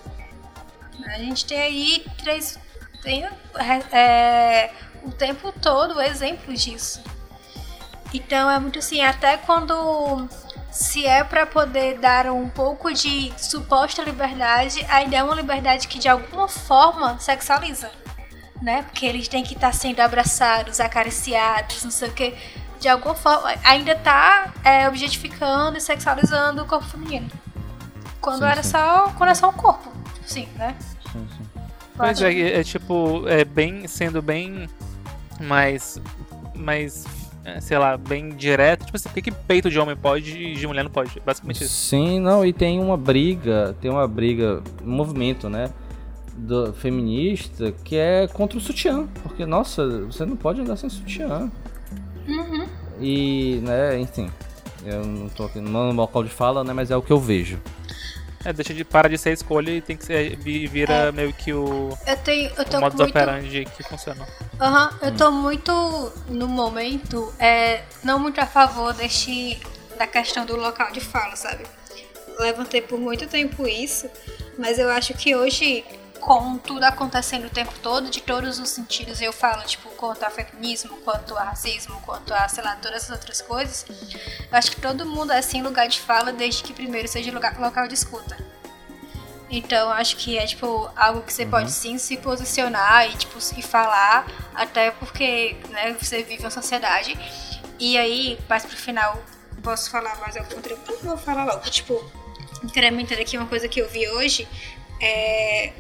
[1.05, 2.59] A gente tem aí três.
[3.01, 3.27] Tem
[3.91, 4.71] é,
[5.03, 7.01] o tempo todo exemplos disso.
[8.13, 10.27] Então é muito assim, até quando
[10.71, 15.99] se é para poder dar um pouco de suposta liberdade, ainda é uma liberdade que
[15.99, 17.91] de alguma forma sexualiza.
[18.61, 18.83] né?
[18.83, 22.35] Porque eles têm que estar sendo abraçados, acariciados, não sei o que.
[22.79, 27.29] De alguma forma, ainda tá é, objetificando e sexualizando o corpo feminino.
[28.21, 28.71] Quando Sim, era sim.
[28.71, 29.13] só.
[29.17, 29.91] Quando é só um corpo.
[30.27, 30.75] Sim, né?
[31.11, 31.43] Sim, sim.
[31.95, 34.67] Pois Pode- é, é tipo, é bem, sendo bem
[35.41, 35.99] mais,
[36.55, 37.05] mais,
[37.43, 38.85] é, sei lá, bem direto.
[38.85, 41.19] Tipo assim, por que, que peito de homem pode e de mulher não pode?
[41.25, 41.73] Basicamente isso.
[41.73, 45.71] Sim, não, e tem uma briga, tem uma briga, um movimento, né,
[46.35, 51.49] do feminista que é contra o sutiã, porque nossa, você não pode andar sem sutiã.
[52.27, 52.67] Uhum.
[52.99, 54.29] E, né, enfim,
[54.85, 57.57] eu não tô aqui no local de fala, né, mas é o que eu vejo.
[58.47, 61.51] É, deixa de, para de ser escolha e tem que ser, vi- vira meio que
[61.51, 62.49] o, Eu tenho.
[62.55, 63.09] Eu o tô modus muito.
[63.11, 64.25] operandi que funciona.
[64.57, 65.73] Aham, eu tô muito,
[66.29, 69.59] no momento, é, não muito a favor deste,
[69.97, 71.65] da questão do local de fala, sabe?
[72.39, 74.09] Levantei por muito tempo isso,
[74.57, 75.83] mas eu acho que hoje,
[76.19, 80.29] com tudo acontecendo o tempo todo, de todos os sentidos, eu falo, tipo, quanto a
[80.29, 84.81] feminismo, quanto a racismo, quanto a, sei lá, todas essas outras coisas, eu acho que
[84.81, 88.37] todo mundo é assim lugar de fala, desde que primeiro seja lugar, local de escuta.
[89.49, 93.61] Então, acho que é, tipo, algo que você pode sim se posicionar e, tipo, e
[93.61, 97.17] falar, até porque, né, você vive uma sociedade.
[97.79, 99.23] E aí, mais pro final,
[99.63, 100.55] posso falar mais algum?
[100.89, 101.61] Não vou falar logo.
[101.69, 102.11] Tipo,
[102.63, 104.47] incrementando aqui uma coisa que eu vi hoje,
[105.01, 105.71] é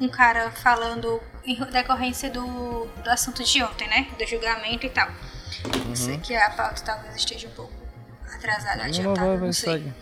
[0.00, 5.08] um cara falando em decorrência do, do assunto de ontem, né, do julgamento e tal.
[5.94, 7.72] Sei que a pauta talvez esteja um pouco
[8.34, 9.72] atrasada, Não, adiantada, vai, não vai, sei.
[9.72, 9.94] segue.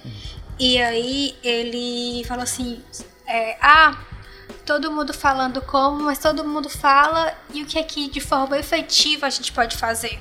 [0.59, 2.83] E aí ele falou assim,
[3.27, 3.99] é, ah,
[4.65, 9.27] todo mundo falando como, mas todo mundo fala e o que aqui de forma efetiva
[9.27, 10.19] a gente pode fazer.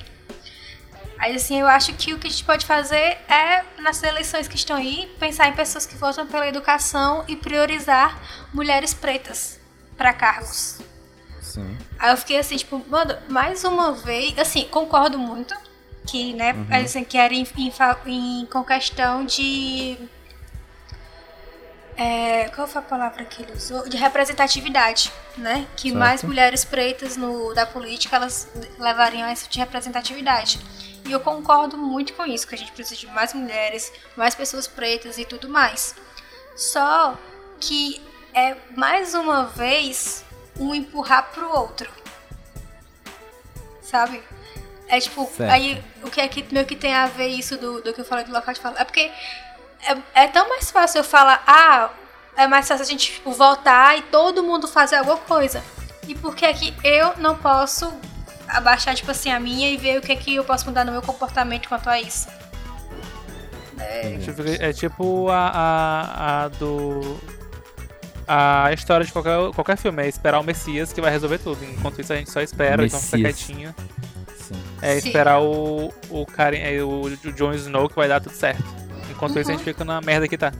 [1.18, 4.56] Aí assim, eu acho que o que a gente pode fazer é, nessas eleições que
[4.56, 8.20] estão aí, pensar em pessoas que votam pela educação e priorizar
[8.52, 9.61] mulheres pretas
[10.02, 10.78] para cargos.
[11.40, 11.78] Sim.
[11.96, 15.54] Aí eu fiquei assim, tipo, mano, mais uma vez, assim, concordo muito
[16.08, 16.66] que, né, Uhum.
[16.74, 19.96] eles querem em, fa- em- com questão de
[21.96, 23.88] é, qual foi a palavra que ele usou?
[23.88, 25.66] De representatividade, né?
[25.76, 25.98] Que Certo.
[25.98, 30.58] mais mulheres pretas no, da política elas levariam a isso de representatividade.
[31.04, 34.66] E eu concordo muito com isso, que a gente precisa de mais mulheres, mais pessoas
[34.66, 35.94] pretas e tudo mais.
[36.56, 37.16] Só
[37.60, 38.00] que
[38.34, 40.24] é mais uma vez
[40.58, 41.90] um empurrar pro outro.
[43.82, 44.22] Sabe?
[44.88, 45.50] É tipo, Certo.
[45.50, 48.04] aí o que é que meio que tem a ver isso do, do que eu
[48.04, 48.78] falei do local de fala?
[48.78, 49.10] É porque
[50.14, 51.90] é, é tão mais fácil eu falar, ah,
[52.36, 55.62] é mais fácil a gente tipo, votar e todo mundo fazer alguma coisa.
[56.06, 57.92] E por que é que eu não posso
[58.48, 60.92] abaixar, tipo assim, a minha e ver o que é que eu posso mudar no
[60.92, 62.28] meu comportamento quanto a isso?
[64.18, 67.18] Tipo, É tipo a, a, a do.
[68.26, 71.64] A história de qualquer, qualquer filme, é esperar o Messias que vai resolver tudo.
[71.64, 73.74] Enquanto isso a gente só espera, então fica quietinho.
[74.38, 74.54] Sim.
[74.80, 75.06] É Sim.
[75.08, 78.64] esperar o, o cara, é, o, o Jon Snow que vai dar tudo certo.
[79.10, 80.52] Enquanto isso a gente fica na merda que tá.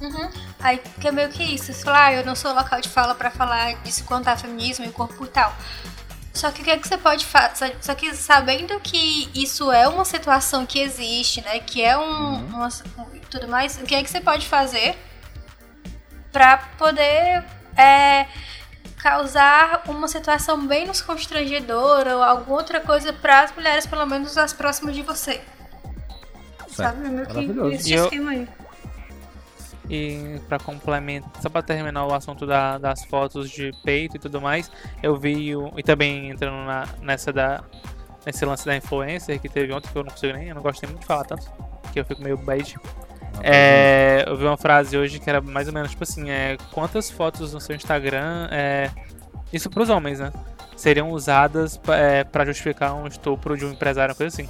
[0.00, 0.30] Uhum.
[0.60, 1.72] Aí que é meio que isso.
[1.72, 4.84] Você fala, ah, eu não sou local de fala pra falar disso quanto a feminismo
[4.84, 5.54] e corpo e tal.
[6.32, 7.76] Só que o que, é que você pode fazer?
[7.80, 11.60] Só que sabendo que isso é uma situação que existe, né?
[11.60, 12.46] Que é um.
[12.46, 14.96] uma- um- tudo mais, o que é que você pode fazer
[16.34, 17.44] pra poder
[17.76, 18.26] é,
[18.98, 24.52] causar uma situação menos constrangedora ou alguma outra coisa para as mulheres, pelo menos as
[24.52, 25.40] próximas de você?
[26.68, 27.06] Sabe?
[27.06, 27.26] É meio
[27.70, 28.48] que esse E eu- esquema aí.
[29.88, 34.40] E pra complementar, só pra terminar o assunto da- das fotos de peito e tudo
[34.40, 34.70] mais,
[35.02, 37.62] eu vi o, e também entrando na- nessa da
[38.26, 40.88] nesse lance da influencer que teve ontem que eu não consigo nem, eu não gostei
[40.88, 41.44] muito de falar tanto,
[41.92, 42.74] que eu fico meio bad.
[43.42, 47.10] É, eu vi uma frase hoje que era mais ou menos tipo assim, é, quantas
[47.10, 48.90] fotos no seu Instagram, é,
[49.52, 50.32] isso pros homens, né,
[50.76, 54.48] seriam usadas é, pra justificar um estupro de um empresário, uma coisa assim.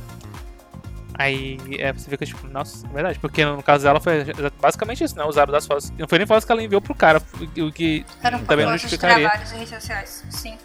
[1.16, 3.18] Aí é, você fica tipo, nossa, é verdade.
[3.20, 4.24] Porque no caso dela foi
[4.60, 5.24] basicamente isso, né?
[5.24, 5.90] Usaram das fotos.
[5.90, 7.22] Não foi nem fotos que ela enviou pro cara,
[7.56, 9.28] o que Eram também não justificaria.
[9.28, 10.58] trabalhos em redes sociais, sim.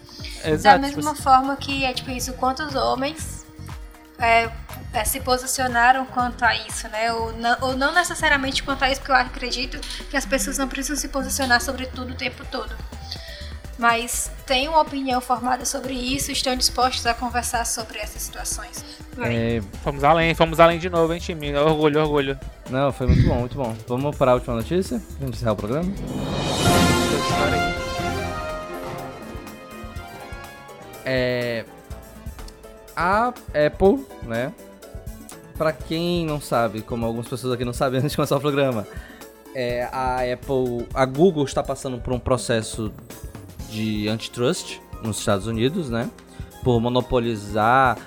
[0.44, 0.84] Da Exato.
[0.84, 3.46] tipo mesma assim, forma que é tipo isso, quantos homens
[4.18, 4.50] é,
[5.06, 7.14] se posicionaram quanto a isso, né?
[7.14, 10.68] Ou não, ou não necessariamente quanto a isso, porque eu acredito que as pessoas não
[10.68, 12.76] precisam se posicionar sobre tudo o tempo todo.
[13.78, 18.84] Mas têm uma opinião formada sobre isso, estão dispostos a conversar sobre essas situações.
[19.22, 21.56] É, Fomos além, fomos além de novo, hein, time?
[21.56, 22.40] Orgulho, orgulho.
[22.70, 23.76] não, foi muito bom, muito bom.
[23.88, 25.00] Vamos para a última notícia?
[25.18, 25.90] Pra gente encerrar o programa?
[31.06, 31.64] É,
[32.96, 34.52] a Apple, né?
[35.60, 38.88] Pra quem não sabe, como algumas pessoas aqui não sabem antes de começar o programa,
[39.54, 42.94] é, a Apple, a Google está passando por um processo
[43.70, 46.10] de antitrust, nos Estados Unidos, né?
[46.64, 47.98] Por monopolizar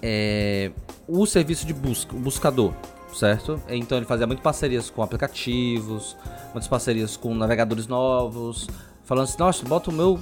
[0.00, 0.70] é,
[1.06, 2.72] o serviço de busca, o buscador,
[3.12, 3.60] certo?
[3.68, 6.16] Então ele fazia muitas parcerias com aplicativos,
[6.54, 8.66] muitas parcerias com navegadores novos,
[9.04, 10.18] falando assim, nossa, bota o meu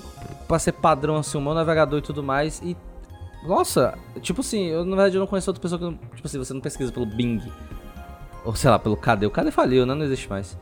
[0.49, 2.61] pra ser padrão assim, o meu navegador e tudo mais.
[2.61, 2.77] E.
[3.45, 5.85] Nossa, tipo assim, eu na verdade eu não conheço outra pessoa que.
[5.85, 7.41] não- Tipo assim, você não pesquisa pelo Bing.
[8.45, 9.27] Ou sei lá, pelo KD.
[9.27, 9.95] O KD faliu, né?
[9.95, 10.59] Não existe mais.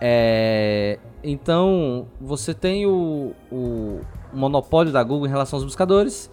[0.00, 4.00] É, então, você tem o, o
[4.32, 6.28] monopólio da Google em relação aos buscadores.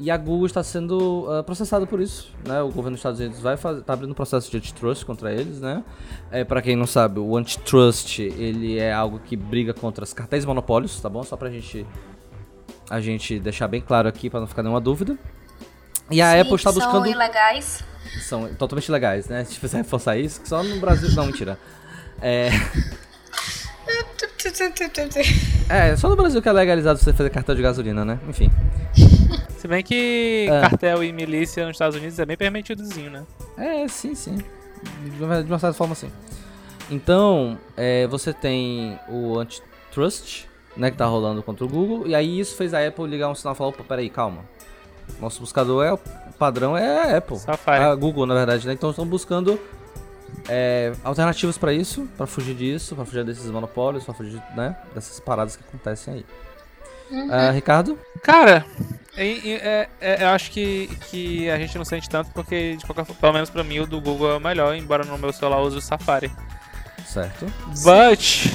[0.00, 2.60] E a Google está sendo ah, processada por isso, né?
[2.60, 5.60] O governo dos Estados Unidos vai fazer, tá abrindo um processo de antitrust contra eles,
[5.60, 5.84] né?
[6.28, 10.44] É, para quem não sabe, o antitrust ele é algo que briga contra os cartéis
[10.44, 11.22] monopólios, tá bom?
[11.22, 11.86] Só pra gente
[12.92, 15.16] a gente deixar bem claro aqui para não ficar nenhuma dúvida.
[16.10, 17.82] E a Sim, Apple está que São buscando ilegais.
[18.28, 19.44] são totalmente legais, né?
[19.44, 21.10] Se você reforçar isso, que só no Brasil.
[21.12, 21.58] Não, mentira.
[22.20, 22.50] É,
[25.68, 28.18] é, só no Brasil que é legalizado você fazer cartão de gasolina, né?
[28.28, 28.50] Enfim.
[29.56, 30.68] Se bem que Ah.
[30.68, 33.22] cartel e milícia nos Estados Unidos é bem permitidozinho, né?
[33.56, 34.38] É, sim, sim.
[35.16, 36.10] De uma, de uma certa forma, sim.
[36.90, 42.38] Então, é, você tem o antitrust, né, que tá rolando contra o Google, e aí
[42.40, 44.40] isso fez a Apple ligar um sinal e falar, opa, peraí, calma.
[45.20, 45.98] Nosso buscador é o
[46.38, 47.38] padrão é a Apple.
[47.38, 47.84] Safari.
[47.84, 48.72] A Google, na verdade, né?
[48.72, 49.60] Então estão buscando
[50.48, 55.20] é, alternativas pra isso, pra fugir disso, pra fugir desses monopólios, pra fugir, né, dessas
[55.20, 56.26] paradas que acontecem aí.
[57.30, 57.98] Ah, Ricardo?
[58.22, 58.64] Cara,
[59.16, 63.20] é- é- eu acho que, que a gente não sente tanto porque, de qualquer forma,
[63.20, 65.64] pelo menos pra mim, o do Google é o melhor, embora no meu celular eu
[65.66, 66.30] use o Safari.
[67.04, 67.44] Certo.
[67.84, 68.46] But,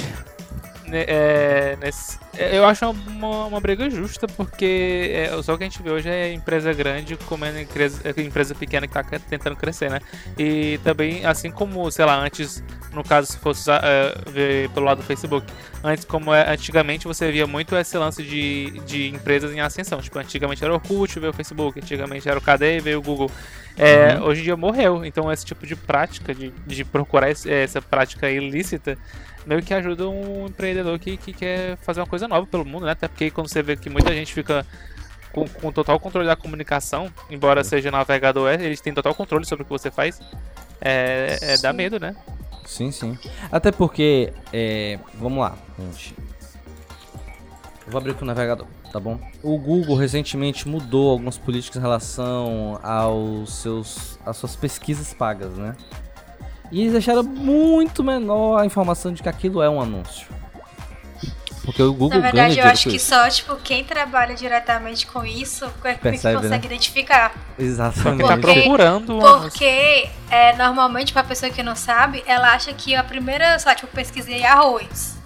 [0.92, 5.68] é, nesse- é, eu acho uma, uma briga justa, porque é, só o que a
[5.68, 9.56] gente vê hoje é empresa grande comendo empresa, é, empresa pequena que tá cre- tentando
[9.56, 10.00] crescer, né?
[10.38, 14.98] E também, assim como, sei lá, antes, no caso, se fosse é, ver pelo lado
[14.98, 15.46] do Facebook,
[15.82, 20.00] antes, como é, antigamente, você via muito esse lance de, de empresas em ascensão.
[20.00, 23.30] Tipo, antigamente era o Orkut, veio o Facebook, antigamente era o KD, veio o Google.
[23.78, 24.24] É, Uhum.
[24.24, 28.28] Hoje em dia morreu, então esse tipo de prática, de, de procurar esse- essa prática
[28.30, 28.98] ilícita,
[29.46, 32.92] meio que ajuda um empreendedor que, que quer fazer uma coisa nova pelo mundo, né?
[32.92, 34.66] Até porque quando você vê que muita gente fica
[35.32, 39.62] com, com total controle da comunicação, embora seja navegador, é, eles têm total controle sobre
[39.62, 40.20] o que você faz,
[40.80, 42.16] é, é dá medo, né?
[42.66, 43.16] Sim, sim.
[43.50, 46.14] Até porque, é, vamos lá, gente.
[47.86, 49.18] Eu vou abrir aqui o navegador, tá bom?
[49.42, 55.76] O Google recentemente mudou algumas políticas em relação aos seus, às suas pesquisas pagas, né?
[56.70, 60.26] E eles deixaram muito menor a informação de que aquilo é um anúncio.
[61.64, 63.08] Porque o Google Na ganha verdade, eu acho que isso.
[63.10, 66.56] só, tipo, quem trabalha diretamente com isso é que consegue né?
[66.64, 67.34] identificar.
[67.58, 68.26] Exatamente.
[68.26, 69.50] Tá Porque- procurando um anúncio.
[69.50, 73.74] Porque, é, normalmente, pra pessoa que não sabe, ela acha que a primeira, sei lá,
[73.74, 75.17] tipo, pesquisei arroz.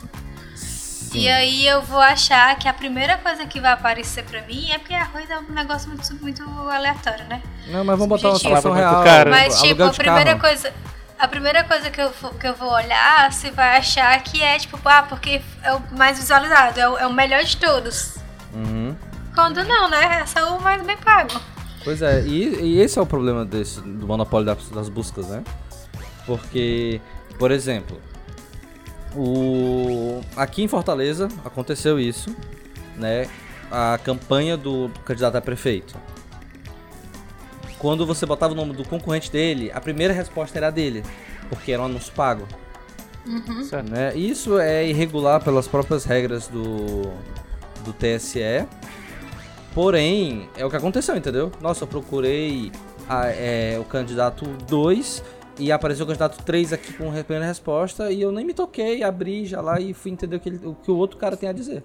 [1.12, 1.20] Sim.
[1.20, 4.78] E aí eu vou achar que a primeira coisa que vai aparecer pra mim é
[4.78, 7.42] porque arroz é um negócio muito, muito aleatório, né?
[7.68, 9.04] Não, mas vamos botar uma situação muito real.
[9.04, 9.30] caro.
[9.30, 10.40] Mas, tipo, a primeira carro.
[10.40, 10.72] coisa.
[11.18, 14.80] A primeira coisa que eu, que eu vou olhar, você vai achar que é, tipo,
[14.86, 18.16] ah, porque é o mais visualizado, é o, é o melhor de todos.
[18.54, 18.96] Uhum.
[19.34, 20.22] Quando não, né?
[20.22, 21.38] É só o mais bem pago.
[21.84, 25.44] Pois é, e, e esse é o problema desse, do monopólio das, das buscas, né?
[26.26, 27.00] Porque,
[27.38, 28.00] por exemplo,
[29.16, 32.34] o, aqui em Fortaleza aconteceu isso,
[32.96, 33.28] né?
[33.70, 35.94] A campanha do candidato a prefeito.
[37.78, 41.02] Quando você botava o nome do concorrente dele, a primeira resposta era dele,
[41.48, 42.46] porque era um anúncio pago.
[43.68, 43.88] Certo.
[43.90, 44.14] né?
[44.16, 47.12] Isso é irregular pelas próprias regras do,
[47.84, 48.66] do TSE.
[49.74, 51.50] Porém, é o que aconteceu, entendeu?
[51.60, 52.70] Nossa, eu procurei
[53.08, 55.22] a- é, o candidato 2
[55.62, 59.02] e apareceu o candidato 3 aqui com a primeira resposta e eu nem me toquei,
[59.02, 61.48] abri já lá e fui entender o que, ele- o, que o outro cara tem
[61.48, 61.82] a dizer.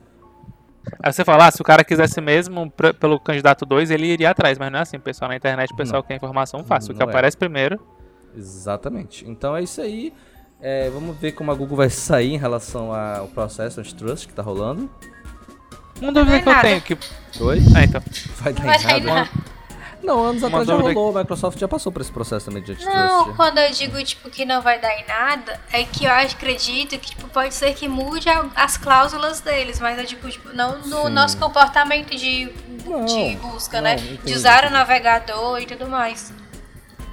[1.03, 4.29] Aí você fala, ah, se o cara quisesse mesmo pra- pelo candidato 2, ele iria
[4.29, 5.29] atrás, mas não é assim, pessoal.
[5.29, 6.91] Na internet o pessoal quer informação fácil.
[6.91, 7.09] O que Não é.
[7.09, 7.79] aparece primeiro.
[8.35, 9.29] Exatamente.
[9.29, 10.13] Então é isso aí.
[10.61, 14.41] É, vamos ver como a Google vai sair em relação ao processo antitrust que tá
[14.41, 14.89] rolando.
[16.01, 16.97] Uma dúvida Não que eu tenho que.
[17.41, 17.59] Oi?
[17.75, 18.01] Ah, então.
[18.37, 19.29] Vai dar Vai em nada.
[20.07, 21.17] Não, anos Uma atrás já rolou.
[21.17, 22.95] A Microsoft já passou por esse processo também de antitrust.
[22.97, 26.97] Não, quando eu digo, tipo, que não vai dar em nada, é que eu acredito
[26.97, 31.03] que, tipo, pode ser que mude as cláusulas deles, mas eu digo, tipo, não no
[31.03, 31.09] Sim.
[31.09, 32.49] nosso comportamento de,
[32.85, 33.95] Não, de busca, não, né?
[33.95, 34.19] entendi.
[34.23, 36.31] De usar o navegador e tudo mais.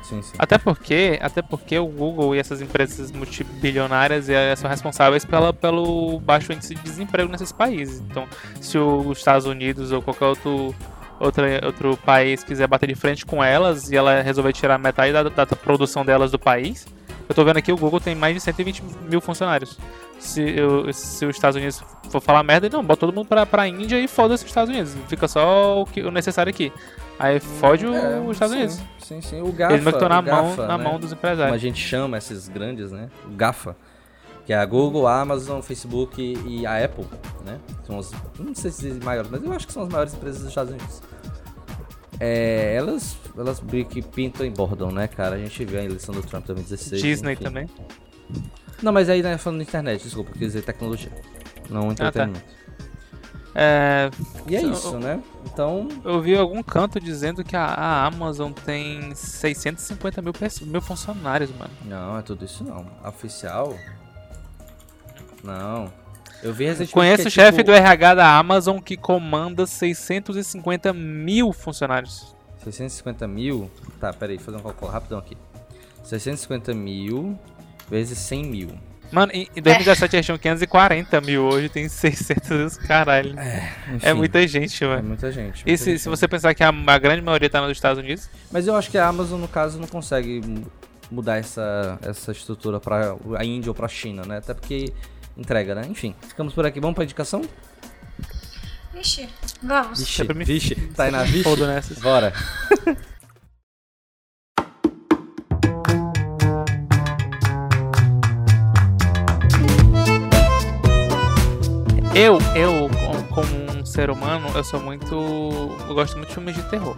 [0.04, 0.34] Sim, sim.
[0.38, 6.20] Até porque, até porque o Google e essas empresas multibilionárias eh, são responsáveis pela, pelo
[6.20, 8.00] baixo índice de desemprego nesses países.
[8.00, 8.28] Então,
[8.60, 10.74] se os Estados Unidos ou qualquer outro,
[11.20, 15.22] outra, outro país quiser bater de frente com elas e ela resolver tirar metade da,
[15.22, 16.86] da produção delas do país,
[17.28, 19.78] eu tô vendo aqui o Google tem mais de 120 mil funcionários.
[20.18, 23.66] Se, eu, se os Estados Unidos for falar merda, não, bota todo mundo pra, pra
[23.68, 24.96] Índia e foda-se os Estados Unidos.
[25.08, 26.72] Fica só o, que, o necessário aqui.
[27.18, 28.80] Aí fode o- É, os Estados sim, Unidos.
[29.00, 29.42] Sim, sim.
[29.42, 29.74] O GAFA.
[29.74, 30.84] Eles meio que estão na, mão, GAFA, na né?
[30.84, 31.54] mão dos Como empresários.
[31.54, 33.08] a gente chama esses grandes, né?
[33.26, 33.76] O GAFA.
[34.46, 37.06] Que é a Google, a Amazon, Facebook e a Apple,
[37.44, 37.58] né?
[37.86, 40.48] São as, não sei se maiores, mas eu acho que são as maiores empresas dos
[40.48, 41.02] Estados Unidos.
[42.20, 45.36] É, elas, elas que pintam e bordam, né, cara?
[45.36, 47.02] A gente viu a eleição do Trump 2016.
[47.02, 47.44] Disney enfim.
[47.44, 47.68] também.
[48.82, 51.10] Não, mas aí né, falando de internet, desculpa, quer dizer tecnologia.
[51.70, 52.44] Não entretenimento.
[53.54, 54.10] É,
[54.48, 55.22] E é isso, né?
[55.46, 61.50] Então, eu vi algum canto dizendo que a, a Amazon tem 650 mil, mil funcionários,
[61.56, 61.70] mano.
[61.84, 62.84] não, é tudo isso não.
[63.02, 63.76] A Oficial?
[65.44, 65.92] Não.
[66.42, 70.92] Eu vi recentemente Conheço é o chefe tipo- do RH da Amazon que comanda 650
[70.92, 72.34] mil funcionários.
[72.64, 73.70] 650 mil.
[74.00, 75.36] Tá, peraí, fazer um cálculo rapidão aqui.
[76.02, 77.38] 650 mil
[77.90, 78.68] vezes 100 mil.
[79.12, 83.30] Mano, em em 2017 eles tinham 540 mil, hoje tem 600, caralho.
[83.94, 85.08] Enfim, É muita gente, É mano.
[85.08, 85.62] muita gente.
[85.62, 88.02] E muita se, gente se você pensar que a, a grande maioria tá nos Estados
[88.02, 90.66] Unidos, Mas eu acho que a Amazon, no caso, não consegue mu-
[91.10, 94.38] mudar essa, essa estrutura pra a Índia ou pra China, né?
[94.38, 94.92] Até porque
[95.36, 95.82] entrega, né?
[95.88, 96.80] Enfim, ficamos por aqui.
[96.80, 97.42] Vamos pra indicação?
[98.92, 99.28] Vixe,
[99.62, 99.98] vamos.
[100.00, 100.74] Vixe, me- vixe.
[100.94, 101.42] Tá aí na vixe?
[101.42, 101.98] foda nessas.
[101.98, 102.32] Bora.
[112.14, 115.14] Eu, eu, com- como um ser humano, eu sou muito.
[115.88, 116.96] Eu gosto muito de filmes de terror.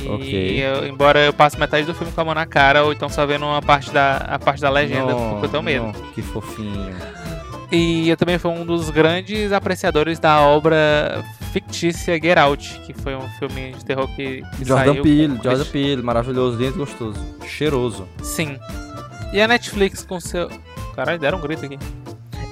[0.00, 0.64] E Ok.
[0.64, 3.24] eu- embora eu passe metade do filme com a mão na cara, ou então só
[3.26, 5.84] vendo uma parte da, a parte da legenda, porque eu tenho medo.
[5.86, 6.96] não, que fofinho.
[7.70, 13.14] E eu também fui um dos grandes apreciadores da obra fictícia Get Out, que foi
[13.14, 15.02] um filme de terror que, que Jordan saiu.
[15.02, 17.20] Peele, Jordan Peele, maravilhoso, lindo e gostoso.
[17.46, 18.08] Cheiroso.
[18.22, 18.58] Sim.
[19.32, 20.50] E a Netflix com seu.
[20.96, 21.78] Caralho, deram um grito aqui.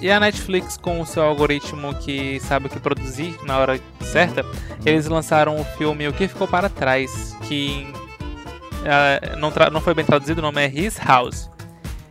[0.00, 4.44] E a Netflix com o seu algoritmo que sabe o que produzir na hora certa,
[4.86, 7.92] eles lançaram o filme O que Ficou para Trás, que
[8.84, 11.50] eh, não, não foi bem traduzido, o nome é His House.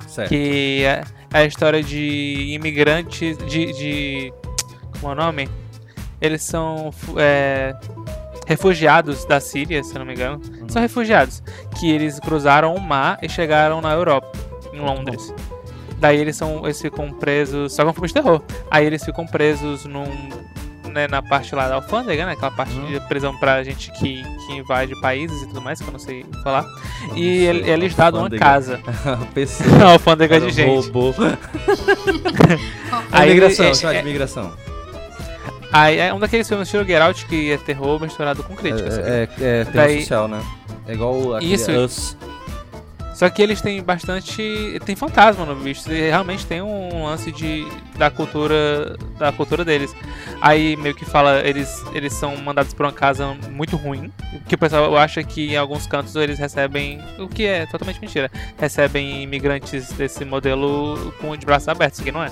[0.06, 0.28] Certo.
[0.28, 3.38] Que é a história de imigrantes.
[3.38, 3.74] de.
[3.74, 4.34] de
[5.00, 5.50] como é o nome?
[6.20, 7.76] Eles são é,
[8.48, 10.42] refugiados da Síria, se não me engano.
[10.68, 11.44] São refugiados.
[11.80, 14.32] Que eles cruzaram o mar e chegaram na Europa,
[14.74, 15.34] em Londres.
[16.00, 16.64] Daí eles são.
[16.64, 17.74] Eles ficam presos.
[17.74, 18.42] Só que é um filme de terror.
[18.72, 20.30] Aí eles ficam presos num.
[20.98, 22.34] Né, na parte lá da alfândega, né?
[22.34, 22.88] Aquela parte Uhum.
[22.88, 26.26] de prisão pra gente que, que invade países e tudo mais, que eu não sei
[26.44, 26.64] falar.
[27.08, 28.44] Não e sei, ele, eles dão uma alfândega.
[28.46, 28.80] casa.
[29.34, 29.70] Pessoa.
[29.86, 30.86] A alfândega de Cara, gente.
[30.88, 31.14] Robô.
[33.12, 34.52] Aí imigração, ele- chama de é- imigração.
[35.72, 38.90] Aí é um daqueles filmes estilo Get Out que é terror misturado com crítica.
[38.90, 38.94] É,
[39.40, 40.42] é, é terror Daí- social, né?
[40.88, 41.72] É igual aquele Isso.
[41.72, 42.18] Us.
[43.18, 44.80] Só que eles têm bastante.
[44.86, 45.92] Tem fantasma no bicho.
[45.92, 48.96] E realmente tem um lance de, da cultura.
[49.18, 49.92] Da cultura deles.
[50.40, 54.14] Aí meio que fala, eles, eles são mandados pra uma casa muito ruim.
[54.48, 57.02] Que o pessoal acha que em alguns cantos eles recebem.
[57.18, 58.30] O que é totalmente mentira.
[58.56, 62.32] Recebem imigrantes desse modelo com de braços abertos, que não é.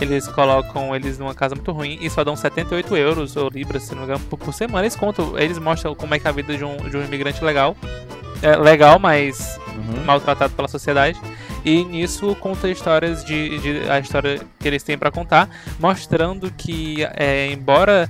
[0.00, 3.92] Eles colocam eles numa casa muito ruim e só dão 78 euros ou libras, se
[3.92, 4.84] não me engano, por, por semana.
[4.84, 7.42] Eles contam, eles mostram como é que é a vida de um, de um imigrante
[7.42, 7.76] legal.
[8.44, 10.04] É legal, mas Uhum.
[10.04, 11.20] maltratado pela sociedade.
[11.64, 15.48] E nisso conta histórias de, de- a história que eles têm pra contar,
[15.80, 18.08] mostrando que é, embora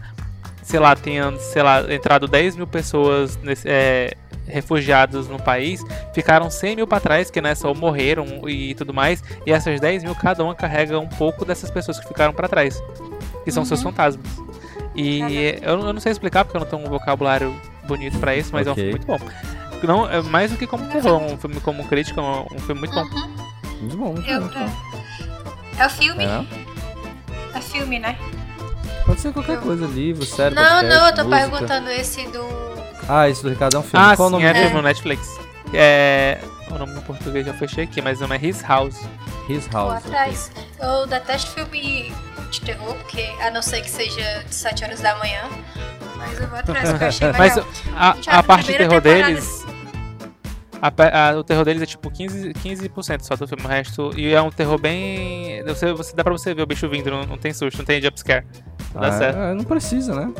[0.63, 4.15] sei lá tenha sei lá entrado 10 mil pessoas nesse, é,
[4.49, 5.81] refugiados no país,
[6.13, 9.23] ficaram 100 mil pra trás que nessa ou morreram e tudo mais.
[9.47, 12.83] E essas 10 mil cada uma carrega um pouco dessas pessoas que ficaram pra trás,
[13.45, 13.91] que são seus Uhum.
[13.93, 14.27] fantasmas.
[14.97, 15.21] E
[15.63, 17.55] eu, eu não sei explicar porque eu não tenho um vocabulário
[17.87, 19.19] bonito pra isso, mas é um filme muito bom.
[19.87, 22.95] Não, é mais do que como terror, um filme como crítica, um, um filme muito
[22.95, 23.03] bom.
[23.03, 23.35] Uhum.
[23.81, 24.47] Muito bom, muito Eu- bom.
[24.47, 25.53] Muito bom.
[25.79, 26.25] É o filme?
[26.25, 26.45] É,
[27.59, 28.17] É filme, né?
[29.07, 31.49] pode ser qualquer coisa, livro, série, não, podcast, não, eu tô música.
[31.51, 32.47] perguntando esse do.
[33.09, 34.07] Ah, esse do Ricardo é um filme.
[34.07, 35.39] Ah, Qual o sim, nome é filme no Netflix.
[35.75, 36.39] É.
[36.71, 39.01] O nome em português já fechei aqui, mas o nome é His House.
[39.49, 40.07] His Vou House.
[40.07, 40.51] atrás.
[40.81, 42.11] Eu detesto filme
[42.51, 45.43] de terror, porque a não ser que seja de 7 horas da manhã.
[46.17, 47.47] Mas eu vou atrás, porque eu achei legal.
[47.47, 47.59] Mas
[47.95, 49.64] a, Já a parte de terror temporada- deles.
[50.89, 53.65] A a- o terror deles é tipo 15%, 15% só do filme.
[53.65, 54.11] O resto.
[54.19, 55.63] E é um terror bem.
[55.65, 58.01] Você, você, dá pra você ver o bicho vindo, não, não tem susto, não tem
[58.03, 58.45] jumpscare.
[58.93, 59.39] Dá Ah, certo.
[59.39, 60.33] é, não precisa, né?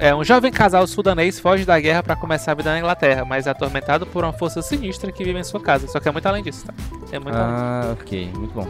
[0.00, 3.24] É, é um jovem casal sudanês foge da guerra pra começar a vida na Inglaterra,
[3.24, 5.86] mas é atormentado por uma força sinistra que vive em sua casa.
[5.88, 6.74] Só que é muito além disso, tá?
[7.12, 7.54] É muito além.
[7.54, 8.68] Ah, ok, muito bom.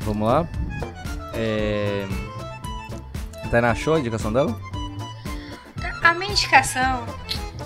[0.00, 0.46] Vamos lá.
[1.34, 2.06] É...
[3.50, 4.58] Tainá achou a indicação dela?
[6.02, 7.04] A minha indicação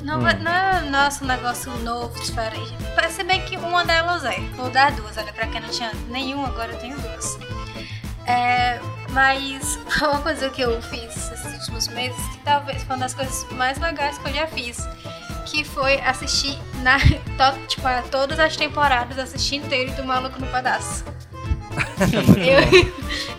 [0.02, 0.22] não, Hum.
[0.22, 2.74] vai- não é nosso negócio novo, diferente.
[3.10, 6.48] Se bem que uma delas é, ou das duas, olha, pra quem não tinha nenhuma,
[6.48, 7.38] agora eu tenho duas.
[8.26, 8.78] É,
[9.10, 13.46] mas uma coisa que eu fiz esses últimos meses, que talvez foi uma das coisas
[13.52, 14.78] mais legais que eu já fiz,
[15.46, 16.98] que foi assistir na,
[17.38, 21.04] to, tipo, a todas as temporadas, assistir inteiro do Maluco no Pedaço.
[22.36, 22.92] eu,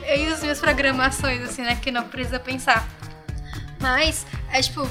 [0.07, 2.87] eu e as minhas programações, assim, né, que não precisa pensar.
[3.79, 4.87] Mas, é tipo, é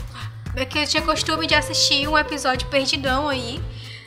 [0.64, 3.61] que eu tinha costume de assistir um episódio perdidão aí,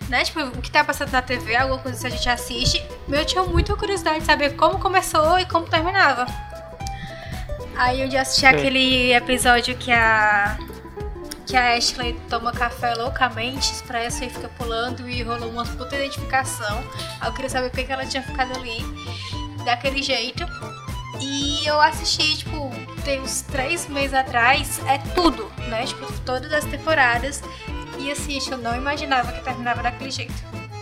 [0.07, 0.23] né?
[0.23, 2.83] Tipo, o que tá passando na TV, alguma coisa que a gente assiste.
[3.07, 6.25] Eu tinha muita curiosidade de saber como começou e como terminava.
[7.75, 8.47] Aí eu já assisti Sim.
[8.47, 10.57] aquele episódio que a.
[11.45, 16.83] Que a Ashley toma café loucamente, expressa e fica pulando e rolou uma puta identificação.
[17.19, 18.85] Aí eu queria saber por que ela tinha ficado ali
[19.65, 20.45] daquele jeito.
[21.19, 22.69] E eu assisti, tipo,
[23.03, 25.85] tem uns três meses atrás, é tudo, né?
[25.85, 27.41] Tipo, todas as temporadas.
[27.97, 30.33] E assim, eu não imaginava que terminava daquele jeito.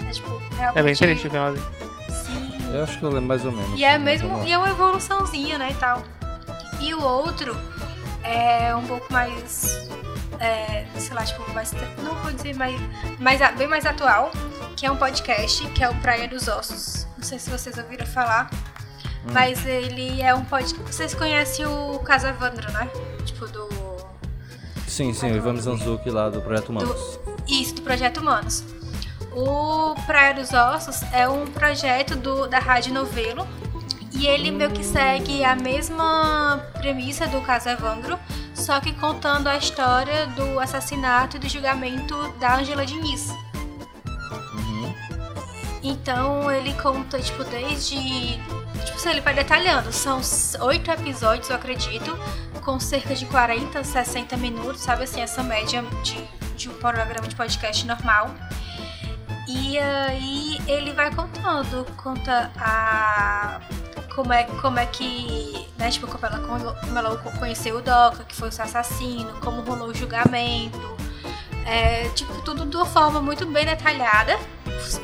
[0.07, 0.79] É, tipo, realmente...
[0.79, 1.61] é bem diferente o final ali.
[2.09, 2.73] Sim.
[2.73, 3.79] Eu acho que eu lembro mais ou menos.
[3.79, 4.43] E é mesmo.
[4.45, 5.71] E é uma evoluçãozinha, né?
[5.71, 6.03] E tal.
[6.79, 7.57] E o outro
[8.23, 9.89] é um pouco mais.
[10.39, 11.71] É, sei lá, tipo, mais.
[12.03, 12.79] Não vou dizer mais,
[13.19, 13.39] mais.
[13.57, 14.31] Bem mais atual.
[14.75, 17.07] Que é um podcast, que é o Praia dos Ossos.
[17.17, 18.49] Não sei se vocês ouviram falar.
[19.25, 19.31] Hum.
[19.33, 20.93] Mas ele é um podcast.
[20.93, 22.87] Vocês conhecem o Casa Evandro, né?
[23.25, 23.76] Tipo, do.
[24.97, 27.19] Sim, sim, o Ivan Zanzuki lá do Projeto Humanos.
[27.23, 27.35] Do...
[27.47, 28.63] Isso, do Projeto Humanos.
[29.31, 33.47] O Praia dos Ossos é um projeto do, da Rádio Novelo.
[34.11, 38.17] E ele meio que segue a mesma premissa do caso Evandro,
[38.55, 43.29] só que contando a história do assassinato e do julgamento da Angela Diniz.
[44.55, 44.95] Uhum.
[45.83, 48.39] Então ele conta, tipo, desde
[48.83, 49.91] Tipo assim, ele vai detalhando.
[49.91, 50.21] São
[50.61, 52.17] oito episódios, eu acredito,
[52.67, 56.21] com cerca de 40, 60 minutos, sabe assim, essa média de,
[56.57, 58.29] de um programa de podcast normal.
[59.47, 63.61] E aí ele vai contando, conta a
[64.13, 66.39] como é, como é que, né, tipo, como ela,
[66.75, 70.97] como ela conheceu o Doca, que foi o seu assassino, como rolou o julgamento,
[71.65, 74.37] é, tipo, tudo de uma forma muito bem detalhada,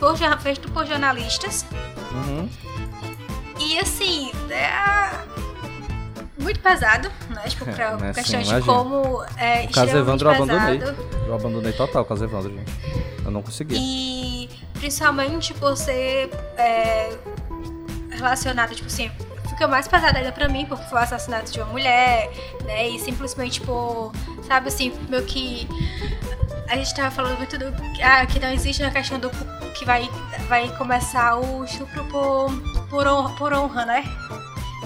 [0.02, 1.66] por, feito por jornalistas.
[2.12, 2.50] Uhum.
[3.58, 5.33] E assim, é
[6.44, 7.44] muito pesado, né?
[7.48, 10.82] Tipo, pra é, questão sim, de como é o caso Evandro eu abandonei.
[11.28, 12.72] Eu abandonei total o caso Evandro, gente.
[13.26, 13.76] Eu não consegui.
[13.78, 17.18] E principalmente por ser é,
[18.12, 19.10] relacionado, tipo assim,
[19.50, 22.30] fica mais pesado ainda pra mim, porque foi o assassinato de uma mulher,
[22.66, 22.90] né?
[22.90, 24.12] E simplesmente por,
[24.48, 25.68] sabe assim, meio que.
[26.70, 27.66] A gente tava falando muito do.
[28.04, 29.30] Ah, que não existe na questão do
[29.74, 30.10] que vai,
[30.48, 32.52] vai começar o estupro por,
[32.90, 34.04] por, honra, por honra, né?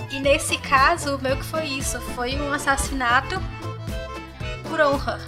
[0.10, 2.00] E nesse caso, meio que foi isso.
[2.16, 3.42] Foi um assassinato
[4.70, 5.20] por honra.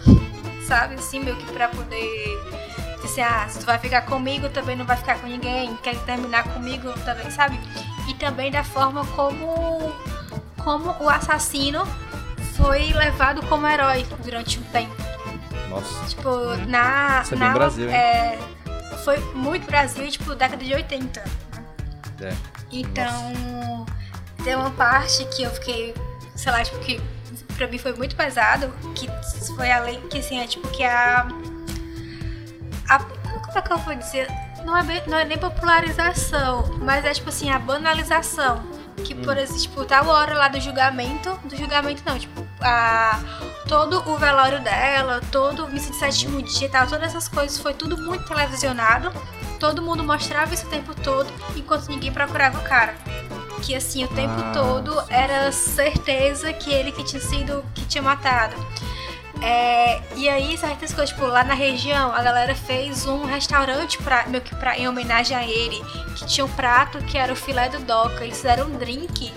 [0.66, 0.96] Sabe?
[0.96, 2.38] Assim, meio que pra poder
[3.02, 5.76] dizer, ah, se tu vai ficar comigo, também não vai ficar com ninguém.
[5.78, 7.60] Quer terminar comigo também, sabe?
[8.08, 9.92] E também da forma como,
[10.64, 11.86] como o assassino
[12.56, 14.96] foi levado como herói durante um tempo.
[15.70, 16.06] Nossa.
[16.08, 17.22] Tipo, na.
[17.24, 17.90] Isso é na, Brasil?
[17.90, 18.38] É,
[19.04, 21.24] foi muito Brasil, tipo, década de 80.
[22.22, 22.34] É.
[22.72, 24.00] Então, Nossa.
[24.44, 25.94] Tem uma parte que eu fiquei,
[26.36, 27.02] sei lá, tipo, que
[27.56, 29.10] pra mim foi muito pesado, que
[29.56, 31.28] foi além, que assim, é tipo, que a.
[32.88, 34.28] a como é que eu vou dizer?
[34.64, 38.64] Não é, bem, não é nem popularização, mas é tipo assim, a banalização.
[39.04, 39.40] Que, por hum.
[39.40, 43.20] exemplo, tipo, tal hora lá do julgamento, do julgamento não, tipo, a,
[43.68, 47.58] todo o velório dela, todo o missa de sétimo dia e tal, todas essas coisas
[47.58, 49.12] foi tudo muito televisionado.
[49.60, 52.96] Todo mundo mostrava isso o tempo todo, enquanto ninguém procurava o cara.
[53.62, 55.08] Que assim, o tempo ah, todo sim.
[55.10, 58.56] era certeza que ele que tinha sido, que tinha matado.
[59.42, 64.26] É, e aí, certas coisas, tipo, lá na região, a galera fez um restaurante pra,
[64.28, 65.82] meio que pra, em homenagem a ele,
[66.16, 68.24] que tinha um prato que era o filé do Doca.
[68.24, 69.32] Eles fizeram um drink,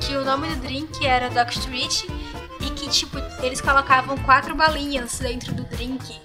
[0.00, 2.04] que o nome do drink era Doc Street,
[2.60, 6.20] e que, tipo, eles colocavam quatro balinhas dentro do drink.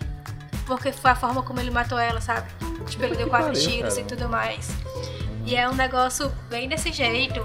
[0.66, 2.50] Porque foi a forma como ele matou ela, sabe?
[2.88, 4.70] Tipo, ele deu quatro tiros e tudo mais.
[5.46, 7.44] E é um negócio bem desse jeito.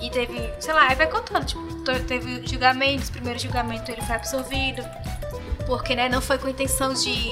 [0.00, 1.62] E teve, sei lá, aí vai contando, tipo,
[2.06, 4.82] teve julgamentos, primeiro julgamento ele foi absolvido.
[5.66, 7.30] Porque, né, não foi com intenção de.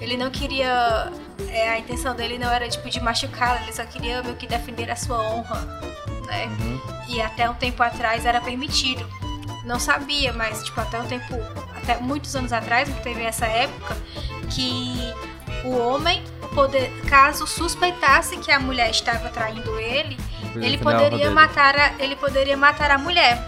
[0.00, 1.12] Ele não queria.
[1.48, 4.90] É, a intenção dele não era, tipo, de machucá-la, ele só queria meio que defender
[4.90, 5.60] a sua honra,
[6.26, 6.46] né?
[6.46, 6.80] Uhum.
[7.08, 9.06] E até um tempo atrás era permitido
[9.68, 11.34] não sabia, mas tipo, até um tempo,
[11.76, 13.96] até muitos anos atrás, que teve essa época,
[14.50, 14.96] que
[15.64, 16.24] o homem,
[16.58, 20.18] poder, caso suspeitasse que a mulher estava traindo ele,
[20.56, 23.38] ele poderia matar a, ele poderia matar a mulher.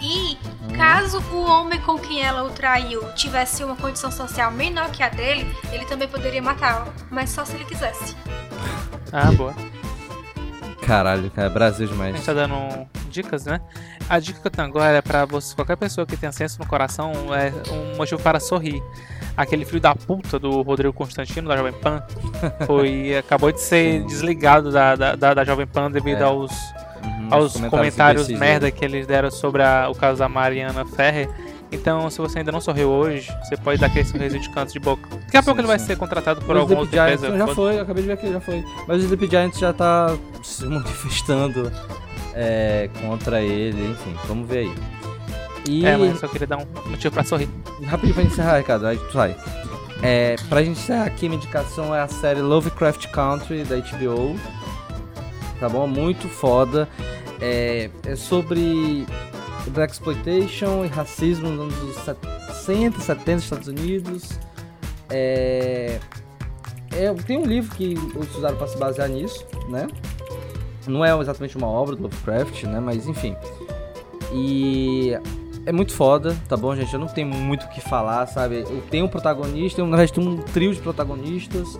[0.00, 0.38] E
[0.74, 5.10] caso o homem com quem ela o traiu tivesse uma condição social menor que a
[5.10, 8.16] dele, ele também poderia matá-la, mas só se ele quisesse.
[9.12, 9.54] Ah, boa.
[10.86, 12.16] Caralho, cara, Brasil A demais.
[12.16, 13.60] gente tá dando dicas, né?
[14.08, 16.66] A dica que eu tenho agora é pra você, qualquer pessoa que tenha senso no
[16.66, 18.82] coração, é um motivo para sorrir.
[19.40, 22.02] Aquele filho da puta do Rodrigo Constantino, da Jovem Pan,
[22.66, 26.24] foi, acabou de ser desligado da, da, da, Jovem Pan devido É.
[26.24, 26.52] aos,
[27.02, 28.72] Uhum, aos os comentários imbecis merda dele.
[28.72, 31.26] que eles deram sobre a- o caso da Mariana Ferrer.
[31.72, 34.78] Então, se você ainda não sorriu hoje, você pode dar aquele sorriso de canto de
[34.80, 35.08] boca.
[35.08, 37.22] Daqui a Sim, pouco ele vai ser contratado por Mas o alguma Sleep outra Giants
[37.24, 37.38] empresa.
[37.38, 38.64] já foda- foi, acabei de ver aqui, já foi.
[38.86, 41.72] Mas o Sleep Giants já tá se manifestando
[42.34, 44.74] é, contra ele, enfim, vamos ver aí.
[45.68, 47.48] E É, mas eu só queria dar um motivo pra sorrir.
[47.84, 49.36] rapidinho pra encerrar, Ricardo, aí tu sai.
[50.02, 54.38] É, pra gente encerrar aqui, minha indicação é a série Lovecraft Country da HBO.
[55.58, 55.86] Tá bom?
[55.86, 56.88] Muito foda.
[57.40, 59.06] É, é sobre
[59.68, 61.96] Black Exploitation e racismo nos anos
[62.50, 64.38] 60, 70 nos Estados Unidos.
[65.10, 65.98] É,
[66.92, 69.86] é, tem um livro que eles usaram para se basear nisso, né?
[70.86, 72.80] Não é exatamente uma obra do Lovecraft, né?
[72.80, 73.36] Mas enfim.
[74.32, 75.18] E
[75.70, 76.92] é muito foda, tá bom, gente?
[76.92, 78.64] Eu não tenho muito o que falar, sabe?
[78.68, 81.78] Eu tenho um protagonista, eu, na verdade tem um trio de protagonistas.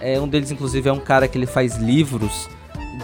[0.00, 2.48] É, um deles, inclusive, é um cara que ele faz livros,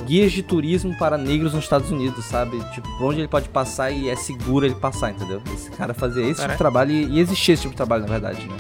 [0.05, 2.59] guias de turismo para negros nos Estados Unidos, sabe?
[2.75, 5.41] Tipo, por onde ele pode passar e é seguro ele passar, entendeu?
[5.55, 8.09] Esse cara fazia esse tipo de trabalho e, e existia esse tipo de trabalho, na
[8.09, 8.57] verdade, né?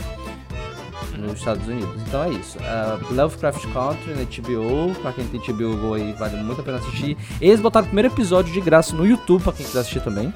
[1.18, 2.00] Nos Estados Unidos.
[2.06, 2.58] Então é isso.
[2.58, 4.94] Uh, Lovecraft Country na HBO.
[5.00, 7.16] Pra quem tem HBO Go aí, vale muito a pena assistir.
[7.40, 10.32] Eles botaram o primeiro episódio de graça no YouTube, pra quem quiser assistir também.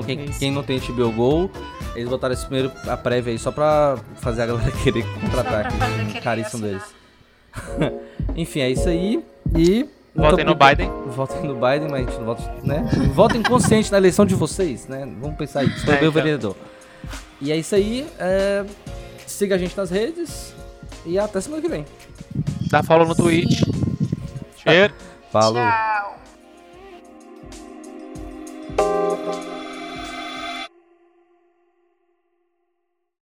[0.00, 0.38] Então, quem, Isso.
[0.38, 1.50] quem não tem HBO Go,
[1.94, 5.76] eles botaram esse primeiro, a prévia aí, só pra fazer a galera querer contratar aqui.
[6.08, 6.82] querer Caríssimo deles.
[8.36, 9.22] Enfim, é isso aí.
[9.56, 9.88] E.
[10.16, 10.90] Votem no obrigado- Biden.
[11.08, 12.88] Votem no Biden, mas a gente não vota, né?
[13.14, 15.00] Votem consciente na eleição de vocês, né?
[15.20, 15.66] Vamos pensar aí.
[15.68, 16.12] Escolher É, o então.
[16.12, 16.56] vereador.
[17.40, 18.06] E é isso aí.
[18.18, 18.64] é,
[19.26, 20.54] Siga a gente nas redes.
[21.04, 21.84] E até semana que vem.
[22.70, 23.60] Dá follow no Twitch.
[24.62, 24.94] Cheiro.
[25.32, 25.60] Falou.
[25.62, 26.14] Tchau.